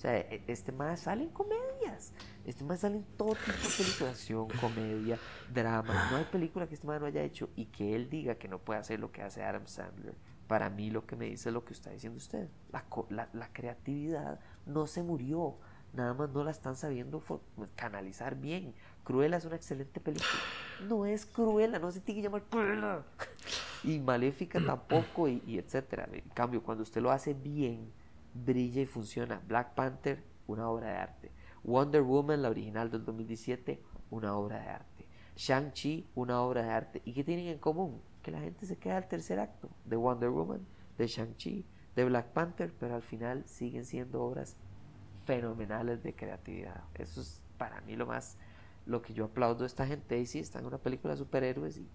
[0.00, 2.14] O sea, e- este más sale en comedias.
[2.46, 5.18] Este más sale en todo tipo de películas, comedia,
[5.52, 6.08] drama.
[6.10, 8.60] No hay película que este man no haya hecho y que él diga que no
[8.60, 10.14] puede hacer lo que hace Adam Sandler.
[10.46, 12.48] Para mí lo que me dice es lo que está diciendo usted.
[13.10, 15.58] La, la, creatividad no se murió.
[15.92, 17.22] Nada más no la están sabiendo
[17.76, 18.74] canalizar bien.
[19.04, 20.30] Cruella es una excelente película.
[20.88, 23.02] No es Cruella, no se tiene que llamar Cruella.
[23.84, 26.08] Y Maléfica tampoco, y, y etcétera.
[26.10, 27.92] En cambio, cuando usted lo hace bien,
[28.34, 29.40] brilla y funciona.
[29.46, 31.32] Black Panther, una obra de arte.
[31.62, 35.06] Wonder Woman, la original del 2017, una obra de arte.
[35.36, 37.02] Shang-Chi, una obra de arte.
[37.04, 38.02] ¿Y qué tienen en común?
[38.22, 40.66] Que la gente se queda al tercer acto de Wonder Woman,
[40.98, 41.64] de Shang-Chi,
[41.96, 44.56] de Black Panther, pero al final siguen siendo obras
[45.24, 46.84] fenomenales de creatividad.
[46.94, 48.36] Eso es para mí lo más,
[48.86, 50.18] lo que yo aplaudo a esta gente.
[50.18, 51.88] Y sí, está en una película de superhéroes y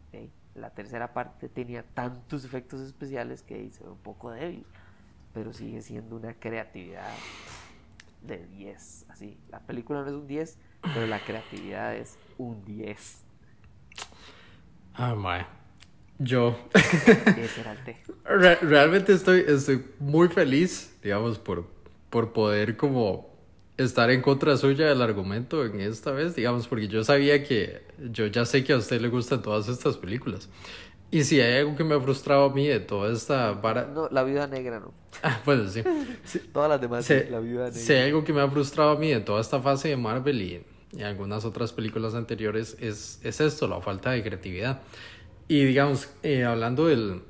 [0.55, 4.65] la tercera parte tenía tantos efectos especiales que hey, se ve un poco débil,
[5.36, 7.13] pero sigue siendo una creatividad
[8.23, 9.05] de 10.
[9.09, 10.57] Así, la película no es un 10,
[10.93, 13.23] pero la creatividad es un 10.
[14.95, 15.45] Ah.
[16.17, 17.97] Yo el té.
[18.23, 21.67] Re- realmente estoy, estoy muy feliz, digamos, por,
[22.09, 23.36] por poder como
[23.77, 28.27] estar en contra suya del argumento en esta vez, digamos, porque yo sabía que yo
[28.27, 30.49] ya sé que a usted le gustan todas estas películas.
[31.11, 33.85] Y si hay algo que me ha frustrado a mí de toda esta vara...
[33.85, 34.93] No, la viuda negra no.
[35.23, 35.81] Ah, bueno, sí.
[36.25, 37.79] Sí, Todas las demás, Sí, la viuda negra.
[37.79, 40.41] si hay algo que me ha frustrado a mí de toda esta fase de Marvel
[40.41, 44.81] y, y algunas otras películas anteriores es, es esto, la falta de creatividad.
[45.47, 47.21] Y digamos, eh, hablando del,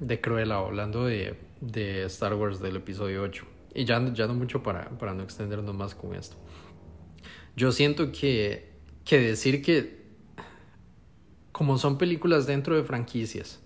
[0.00, 4.34] de Cruella, hablando de, de Star Wars del episodio 8, y ya, no- ya no
[4.34, 6.36] mucho para, para no extendernos más con esto.
[7.56, 8.72] Yo siento que,
[9.04, 9.97] que decir que
[11.58, 13.58] como son películas dentro de franquicias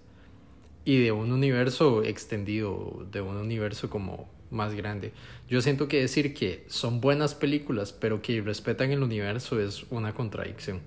[0.82, 5.12] y de un universo extendido, de un universo como más grande,
[5.47, 10.14] yo siento que decir que son buenas películas pero que respetan el universo es una
[10.14, 10.80] contradicción.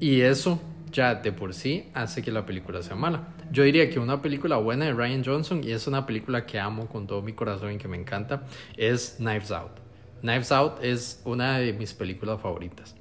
[0.00, 0.58] Y eso
[0.90, 3.28] ya de por sí hace que la película sea mala.
[3.50, 6.88] Yo diría que una película buena de Ryan Johnson, y es una película que amo
[6.88, 8.44] con todo mi corazón y que me encanta,
[8.78, 9.72] es Knives Out.
[10.22, 12.94] Knives Out es una de mis películas favoritas.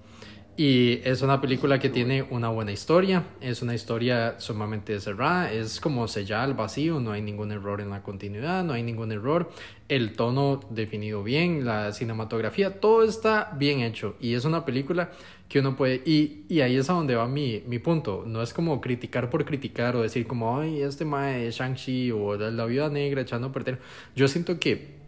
[0.63, 5.79] Y es una película que tiene una buena historia, es una historia sumamente cerrada, es
[5.79, 9.49] como sellar al vacío, no hay ningún error en la continuidad, no hay ningún error,
[9.89, 14.15] el tono definido bien, la cinematografía, todo está bien hecho.
[14.19, 15.09] Y es una película
[15.49, 18.53] que uno puede, y, y ahí es a donde va mi, mi punto, no es
[18.53, 22.89] como criticar por criticar o decir como, ay, este mae Shang-Chi o la, la viuda
[22.89, 23.79] negra echando a perder,
[24.15, 25.00] yo siento que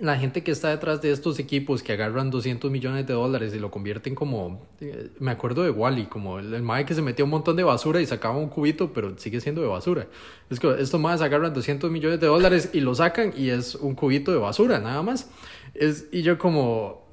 [0.00, 3.58] la gente que está detrás de estos equipos que agarran 200 millones de dólares y
[3.58, 7.24] lo convierten como, eh, me acuerdo de Wally, como el, el mae que se metió
[7.24, 10.06] un montón de basura y sacaba un cubito, pero sigue siendo de basura.
[10.50, 13.94] Es que estos maes agarran 200 millones de dólares y lo sacan y es un
[13.94, 15.30] cubito de basura, nada más.
[15.74, 17.06] Es, y yo como,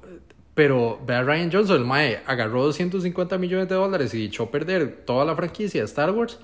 [0.54, 4.50] pero ve a Ryan Johnson, el mae agarró 250 millones de dólares y echó a
[4.50, 6.38] perder toda la franquicia de Star Wars.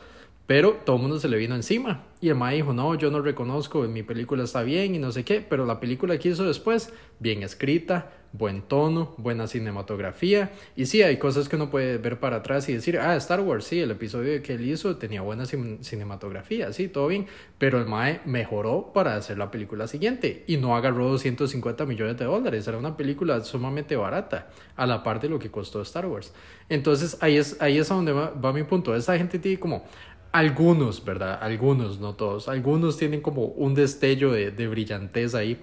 [0.50, 2.06] Pero todo el mundo se le vino encima.
[2.20, 5.24] Y el mae dijo, no, yo no reconozco, mi película está bien y no sé
[5.24, 5.46] qué.
[5.48, 10.50] Pero la película que hizo después, bien escrita, buen tono, buena cinematografía.
[10.74, 13.64] Y sí, hay cosas que uno puede ver para atrás y decir, ah, Star Wars,
[13.64, 17.26] sí, el episodio que él hizo tenía buena cin- cinematografía, sí, todo bien.
[17.58, 20.42] Pero el mae mejoró para hacer la película siguiente.
[20.48, 22.66] Y no agarró 250 millones de dólares.
[22.66, 26.34] Era una película sumamente barata, a la par de lo que costó Star Wars.
[26.68, 28.94] Entonces ahí es, ahí es a donde va, va mi punto.
[28.94, 29.84] Esta gente tiene como
[30.32, 31.38] algunos, ¿verdad?
[31.40, 32.48] Algunos, no todos.
[32.48, 35.58] Algunos tienen como un destello de, de brillantez ahí.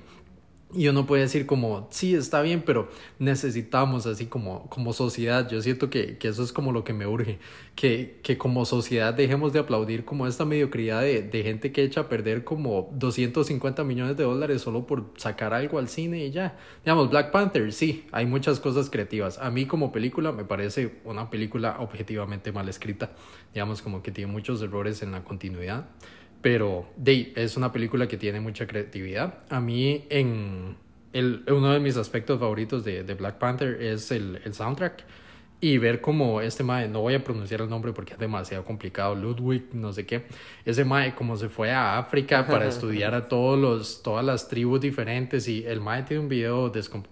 [0.74, 2.89] Y uno puede decir como, sí, está bien, pero
[3.20, 5.49] necesitamos así como, como sociedad.
[5.49, 7.39] Yo siento que, que eso es como lo que me urge.
[7.76, 12.01] Que, que como sociedad dejemos de aplaudir como esta mediocridad de, de gente que echa
[12.01, 16.57] a perder como 250 millones de dólares solo por sacar algo al cine y ya.
[16.84, 19.38] Digamos, Black Panther, sí, hay muchas cosas creativas.
[19.38, 23.11] A mí como película me parece una película objetivamente mal escrita.
[23.53, 25.86] Digamos, como que tiene muchos errores en la continuidad.
[26.48, 29.39] Pero de, es una película que tiene mucha creatividad.
[29.50, 30.78] A mí, en
[31.12, 35.04] el, uno de mis aspectos favoritos de, de Black Panther es el, el soundtrack.
[35.60, 39.16] Y ver como este mae, no voy a pronunciar el nombre porque es demasiado complicado,
[39.16, 40.26] Ludwig, no sé qué.
[40.66, 44.82] Ese mae como se fue a África para estudiar a todos los, todas las tribus
[44.82, 45.47] diferentes.
[45.47, 46.68] Y el mae tiene un video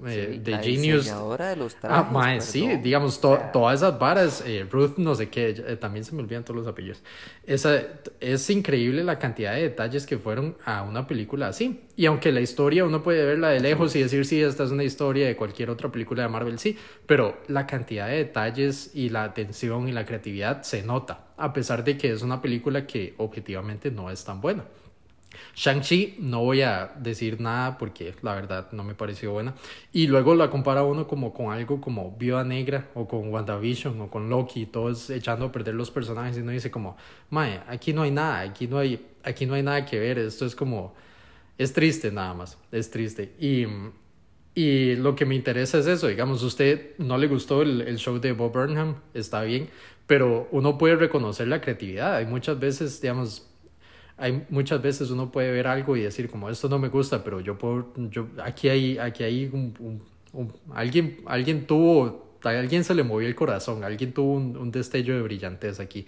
[0.05, 1.05] eh, de la Genius.
[1.05, 5.15] diseñadora de los Ah, trajes, mae, sí, digamos, to- todas esas varas, eh, Ruth, no
[5.15, 7.01] sé qué, eh, también se me olvidan todos los apellidos.
[7.47, 7.81] Esa,
[8.19, 11.81] es increíble la cantidad de detalles que fueron a una película así.
[11.95, 14.83] Y aunque la historia uno puede verla de lejos y decir, sí, esta es una
[14.83, 16.77] historia de cualquier otra película de Marvel, sí,
[17.07, 21.85] pero la cantidad de detalles y la atención y la creatividad se nota, a pesar
[21.85, 24.65] de que es una película que objetivamente no es tan buena.
[25.55, 29.53] Shang-Chi no voy a decir nada porque la verdad no me pareció buena.
[29.91, 34.09] Y luego la compara uno como con algo como Viuda Negra o con WandaVision o
[34.09, 36.97] con Loki, todos echando a perder los personajes y uno dice como,
[37.29, 40.45] mae, aquí no hay nada, aquí no hay, aquí no hay nada que ver, esto
[40.45, 40.93] es como,
[41.57, 43.33] es triste nada más, es triste.
[43.39, 43.65] Y,
[44.55, 48.19] y lo que me interesa es eso, digamos, usted no le gustó el, el show
[48.19, 49.69] de Bob Burnham, está bien,
[50.07, 52.15] pero uno puede reconocer la creatividad.
[52.15, 53.49] Hay muchas veces, digamos,
[54.17, 57.41] hay muchas veces uno puede ver algo y decir como esto no me gusta, pero
[57.41, 60.01] yo puedo, yo, aquí hay, aquí hay un,
[60.73, 65.81] alguien, alguien tuvo, alguien se le movió el corazón, alguien tuvo un destello de brillantez
[65.81, 66.05] aquí.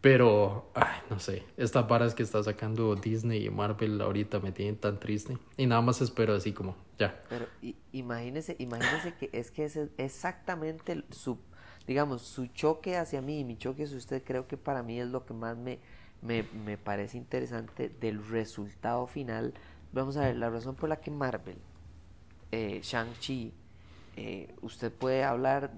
[0.00, 4.76] Pero, ay, no sé, estas varas que está sacando Disney y Marvel ahorita me tienen
[4.76, 5.38] tan triste.
[5.56, 7.20] Y nada más espero así como, ya.
[7.28, 7.46] Pero
[7.92, 11.38] imagínese, imagínese que es que es exactamente su,
[11.86, 15.08] digamos, su choque hacia mí y mi choque hacia usted creo que para mí es
[15.08, 15.80] lo que más me,
[16.22, 19.52] me, me, parece interesante del resultado final.
[19.92, 21.58] Vamos a ver, la razón por la que Marvel,
[22.52, 23.52] eh, Shang-Chi,
[24.16, 25.70] eh, usted puede hablar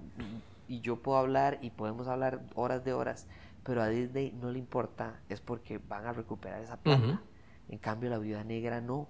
[0.67, 3.27] y yo puedo hablar y podemos hablar horas de horas,
[3.71, 7.23] pero a Disney no le importa, es porque van a recuperar esa plata.
[7.69, 9.07] En cambio, la Viuda Negra no.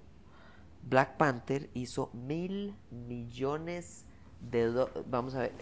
[0.83, 4.05] Black Panther hizo mil millones
[4.51, 5.53] de vamos a ver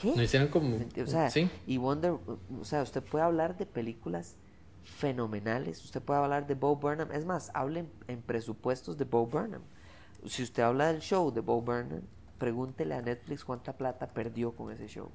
[0.00, 0.14] ¿qué?
[0.14, 1.28] no hicieron como o sea
[1.66, 2.12] y Wonder
[2.60, 4.36] o sea usted puede hablar de películas
[4.84, 5.84] fenomenales.
[5.84, 7.10] Usted puede hablar de Bo Burnham.
[7.10, 9.62] Es más, hablen en presupuestos de Bo Burnham.
[10.24, 12.02] Si usted habla del show de Bo Burnham,
[12.38, 15.10] pregúntele a Netflix cuánta plata perdió con ese show.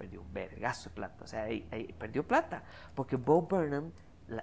[0.00, 1.24] Perdió un vergazo de plata.
[1.24, 2.64] O sea, ahí, perdió plata.
[2.94, 3.92] Porque Bo Burnham,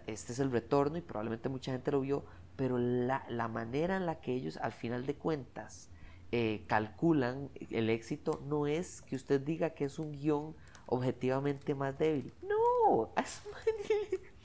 [0.05, 4.05] este es el retorno y probablemente mucha gente lo vio, pero la, la manera en
[4.05, 5.89] la que ellos, al final de cuentas,
[6.31, 10.53] eh, calculan el éxito no es que usted diga que es un guion
[10.85, 12.31] objetivamente más débil.
[12.43, 13.41] No, es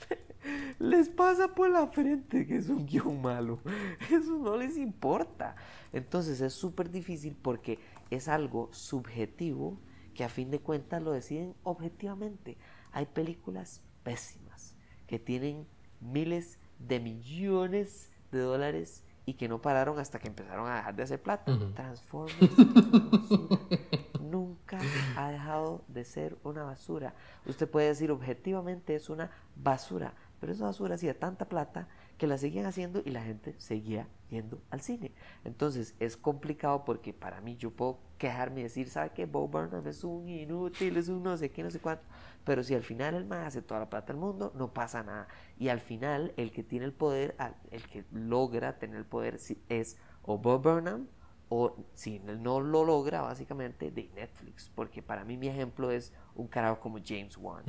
[0.79, 3.59] les pasa por la frente que es un guion malo.
[4.11, 5.57] Eso no les importa.
[5.93, 7.79] Entonces es súper difícil porque
[8.11, 9.77] es algo subjetivo
[10.13, 12.59] que a fin de cuentas lo deciden objetivamente.
[12.93, 15.67] Hay películas pésimas que tienen
[16.01, 21.03] miles de millones de dólares y que no pararon hasta que empezaron a dejar de
[21.05, 21.57] hacer plata.
[21.75, 22.39] Transformers
[24.21, 24.79] nunca
[25.17, 27.15] ha dejado de ser una basura.
[27.47, 31.89] Usted puede decir objetivamente es una basura, pero esa basura hacía tanta plata
[32.19, 35.13] que la seguían haciendo y la gente seguía yendo al cine.
[35.45, 39.27] Entonces es complicado porque para mí yo puedo quejarme y decir, ¿sabe qué?
[39.27, 42.05] Bob Burnham es un inútil, es un no sé qué, no sé cuánto.
[42.45, 45.29] Pero si al final el más hace toda la plata del mundo, no pasa nada.
[45.59, 47.37] Y al final el que tiene el poder,
[47.71, 49.39] el que logra tener el poder
[49.69, 51.09] es o Bob Burnham
[51.49, 54.71] o si no lo logra básicamente de Netflix.
[54.75, 57.65] Porque para mí mi ejemplo es un carajo como James Wan.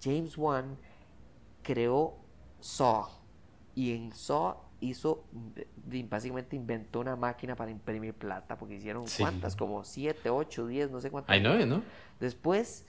[0.00, 0.78] James Wan
[1.62, 2.16] creó
[2.60, 3.25] Saw
[3.76, 5.24] y en Saw hizo
[6.10, 11.00] básicamente inventó una máquina para imprimir plata porque hicieron cuántas como 7, 8, 10, no
[11.00, 11.32] sé cuántas.
[11.32, 11.82] Hay nueve, ¿no?
[12.18, 12.84] Después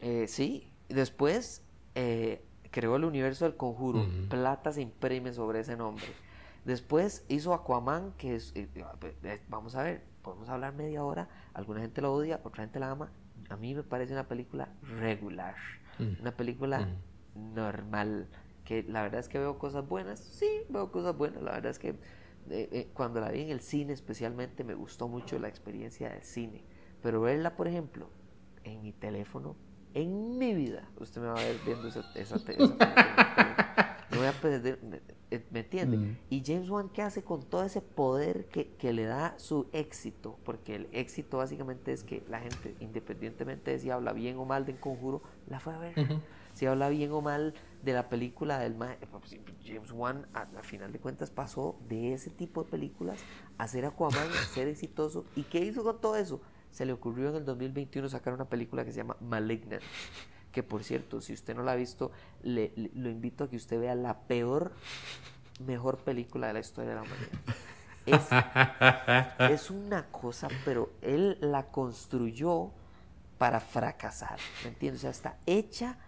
[0.00, 1.62] eh, sí, después
[1.94, 6.06] eh, creó el universo del conjuro, plata se imprime sobre ese nombre.
[6.64, 8.68] Después hizo Aquaman, que es, eh,
[9.48, 13.10] vamos a ver, podemos hablar media hora, alguna gente lo odia, otra gente la ama.
[13.48, 14.68] A mí me parece una película
[15.00, 15.56] regular,
[16.20, 16.88] una película
[17.34, 18.28] normal.
[18.68, 21.42] Que la verdad es que veo cosas buenas, sí, veo cosas buenas.
[21.42, 21.96] La verdad es que eh,
[22.50, 26.66] eh, cuando la vi en el cine especialmente me gustó mucho la experiencia del cine.
[27.00, 28.10] Pero verla, por ejemplo,
[28.64, 29.56] en mi teléfono,
[29.94, 34.04] en mi vida, usted me va a ver viendo esa, esa, película.
[34.10, 34.78] No voy a perder,
[35.30, 36.18] eh, ¿me, entiende?
[36.28, 40.38] Y James Wan, ¿qué hace con todo ese poder que, que, le da su éxito?
[40.44, 44.66] Porque el éxito básicamente es que la gente, independientemente de si habla bien o mal
[44.66, 45.94] del conjuro, la fue a ver
[46.58, 50.98] si habla bien o mal de la película del pues, James Wan, al final de
[50.98, 53.20] cuentas, pasó de ese tipo de películas
[53.56, 55.24] a ser Aquaman, a ser exitoso.
[55.36, 56.40] ¿Y qué hizo con todo eso?
[56.70, 59.82] Se le ocurrió en el 2021 sacar una película que se llama Malignant.
[60.52, 62.10] Que por cierto, si usted no la ha visto,
[62.42, 64.72] le, lo invito a que usted vea la peor,
[65.64, 67.28] mejor película de la historia de la humanidad.
[68.06, 72.72] Es, es una cosa, pero él la construyó
[73.38, 74.38] para fracasar.
[74.64, 75.00] ¿Me entiendes?
[75.00, 75.98] O sea, está hecha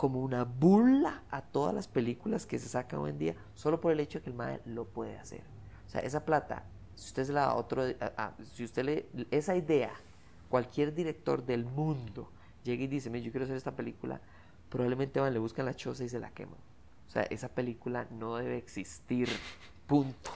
[0.00, 3.92] como una burla a todas las películas que se sacan hoy en día, solo por
[3.92, 5.42] el hecho de que el MAE lo puede hacer.
[5.86, 7.84] O sea, esa plata, si usted se la da a otro,
[8.42, 9.92] si usted le, esa idea,
[10.48, 12.30] cualquier director del mundo
[12.64, 14.22] llega y dice, yo quiero hacer esta película,
[14.70, 16.56] probablemente van, le buscan la choza y se la queman.
[17.06, 19.28] O sea, esa película no debe existir,
[19.86, 20.30] punto.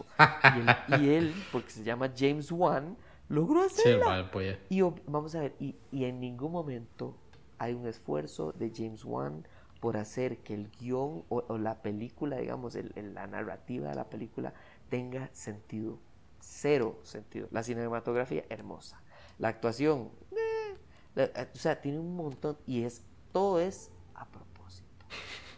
[1.00, 2.98] Y él, porque se llama James Wan,
[3.30, 4.30] logró hacerla.
[4.30, 7.16] Sí, y vamos a ver, y, y en ningún momento
[7.58, 9.46] hay un esfuerzo de James Wan
[9.84, 14.54] por hacer que el guion o, la película, digamos, el, la narrativa de la película
[14.88, 15.98] tenga sentido.
[16.40, 17.48] Cero sentido.
[17.50, 19.02] La cinematografía, hermosa.
[19.38, 20.78] La actuación, eh,
[21.16, 24.88] eh, o sea, tiene un montón y es todo es a propósito.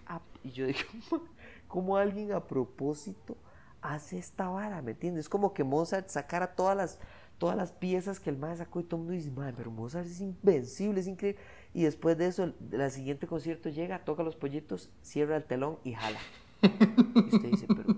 [0.42, 0.80] y yo digo,
[1.68, 3.36] ¿cómo alguien a propósito
[3.80, 4.82] hace esta vara?
[4.82, 5.26] ¿Me entiendes?
[5.26, 6.98] Es como que Mozart sacara todas las,
[7.38, 10.20] todas las piezas que el más sacó y todo el mundo dice, pero Mozart es
[10.20, 11.40] invencible, es increíble.
[11.76, 15.92] Y después de eso, el, siguiente concierto llega, toca los pollitos, cierra el telón y
[15.92, 16.18] jala.
[16.62, 17.94] Y usted dice, pero,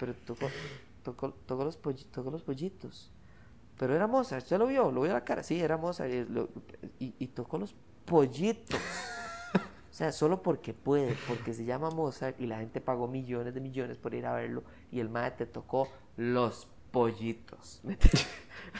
[0.00, 3.10] pero tocó, tocó, los, pollitos, los pollitos.
[3.76, 4.90] Pero era Mozart, ¿usted lo vio?
[4.90, 5.42] ¿Lo vio a la cara?
[5.42, 6.10] Sí, era Mozart.
[6.98, 7.74] Y, y, tocó los
[8.06, 8.80] pollitos.
[9.54, 13.60] O sea, solo porque puede, porque se llama Mozart y la gente pagó millones de
[13.60, 17.82] millones por ir a verlo y el maestro te tocó los pollitos.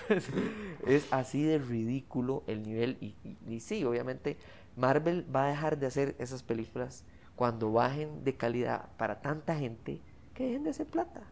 [0.87, 2.97] es así de ridículo el nivel.
[3.01, 3.15] Y,
[3.49, 4.37] y, sí, obviamente
[4.77, 7.05] Marvel va a dejar de hacer esas películas
[7.37, 10.01] cuando bajen de calidad para tanta gente
[10.35, 11.23] que dejen de hacer plata.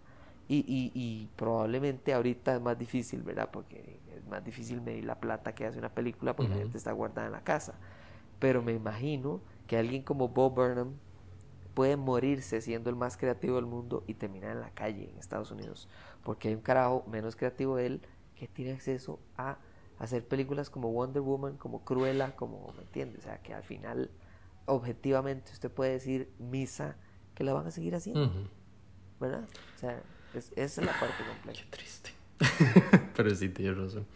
[0.49, 3.51] Y, y, probablemente ahorita es más difícil, ¿verdad?
[3.53, 6.91] Porque es más difícil medir la plata que hace una película porque la gente está
[6.91, 7.75] guardada en la casa.
[8.41, 10.95] Pero me imagino que alguien como Bob Burnham
[11.75, 15.51] puede morirse siendo el más creativo del mundo y terminar en la calle en Estados
[15.51, 15.89] Unidos.
[16.25, 18.01] Porque hay un carajo menos creativo de él
[18.41, 19.59] que tiene acceso a
[19.99, 23.19] hacer películas como Wonder Woman, como Cruella, como, ¿me entiende?
[23.19, 24.11] O sea, que al final,
[24.65, 26.97] objetivamente, usted puede decir misa
[27.35, 28.33] que la van a seguir haciendo.
[29.21, 29.47] ¿Verdad?
[29.77, 30.03] O sea,
[30.35, 31.65] esa es la parte compleja.
[31.65, 32.13] Qué triste.
[33.15, 34.07] Pero sí, tiene razón.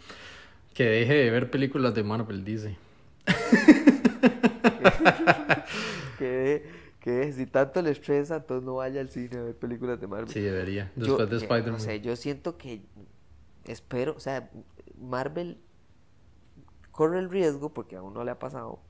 [0.73, 2.79] Que deje de ver películas de Marvel, dice.
[6.19, 6.67] que,
[6.99, 10.31] que si tanto le estresa, entonces no vaya al cine a ver películas de Marvel.
[10.31, 10.91] Sí, debería.
[10.97, 11.73] Después de Spider-Man.
[11.73, 12.81] No sé, yo siento que
[13.65, 14.51] espero, o sea,
[14.99, 15.61] Marvel
[16.91, 18.81] corre el riesgo, porque aún no le ha pasado,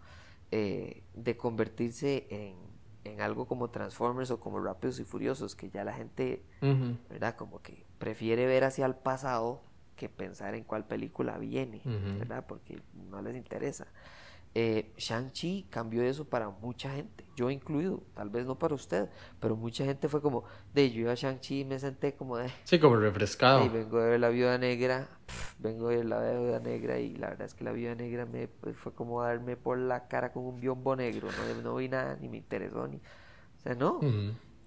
[0.51, 2.57] eh, de convertirse en,
[3.05, 6.45] en, algo como Transformers o como Rápidos y Furiosos, que ya la gente,
[7.09, 7.37] ¿verdad?
[7.37, 9.63] Como que prefiere ver hacia el pasado
[9.97, 11.81] que pensar en cuál película viene,
[12.19, 12.45] ¿verdad?
[12.47, 13.87] Porque no les interesa
[14.57, 19.09] eh, Shang-Chi cambió eso para mucha gente, yo incluido, tal vez no para usted,
[19.41, 22.51] pero mucha gente fue como, de yo iba a Shang-Chi y me senté como de...
[22.63, 23.65] Sí, como refrescado.
[23.65, 25.09] Y vengo de ver la viuda negra,
[25.59, 28.47] vengo de ver la viuda negra y la verdad es que la viuda negra me
[28.47, 32.17] pues, fue como darme por la cara con un biombo negro, no, no vi nada,
[32.21, 32.99] ni me interesó, ni...
[32.99, 33.99] O sea, no.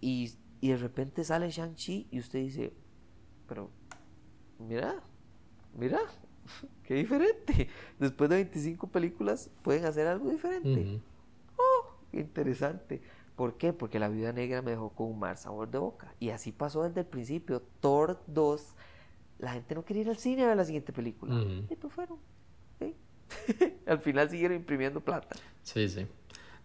[0.02, 2.74] y, y de repente sale Shang-Chi y usted dice,
[3.48, 3.72] pero,
[4.60, 5.02] mira,
[5.74, 6.02] mira,
[6.84, 7.70] qué diferente.
[8.00, 11.02] Después de 25 películas pueden hacer algo diferente.
[11.58, 13.02] Oh, qué interesante.
[13.36, 13.74] ¿Por qué?
[13.74, 16.14] Porque la vida negra me dejó con un mal sabor de boca.
[16.20, 17.62] Y así pasó desde el principio.
[17.80, 18.76] Thor 2,
[19.40, 21.36] la gente no quería ir al cine a ver la siguiente película.
[21.70, 22.18] Y pues fueron.
[23.86, 25.36] al final siguieron imprimiendo plata.
[25.64, 26.08] Sí, sí.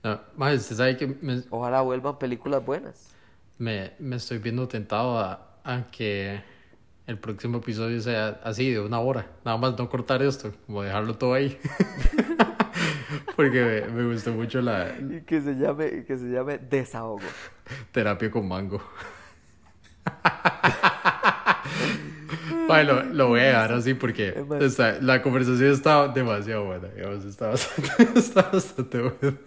[0.02, 1.16] No, más, sabe que
[1.50, 3.14] Ojalá vuelvan películas buenas.
[3.58, 6.42] Me, me estoy viendo tentado a, a que
[7.06, 9.26] el próximo episodio sea así, de una hora.
[9.44, 11.58] Nada más no cortar esto, como dejarlo todo ahí.
[13.36, 14.94] Porque me, gustó mucho la...
[14.98, 17.20] Y que se llame, que se llame desahogo.
[17.90, 18.82] Terapia con mango.
[22.66, 24.44] bueno, lo voy a dejar así porque
[25.00, 26.88] la conversación está demasiado buena.
[27.26, 29.38] está bastante, está bastante buena.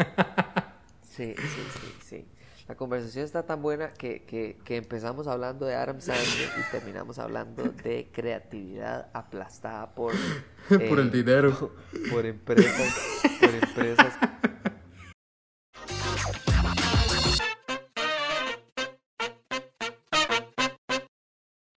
[1.01, 2.25] sí, sí, sí, sí.
[2.67, 7.19] La conversación está tan buena que, que, que, empezamos hablando de Adam Sandler y terminamos
[7.19, 10.13] hablando de creatividad aplastada por...
[10.89, 11.71] por el eh, dinero.
[12.11, 14.13] Por, empresas, por empresas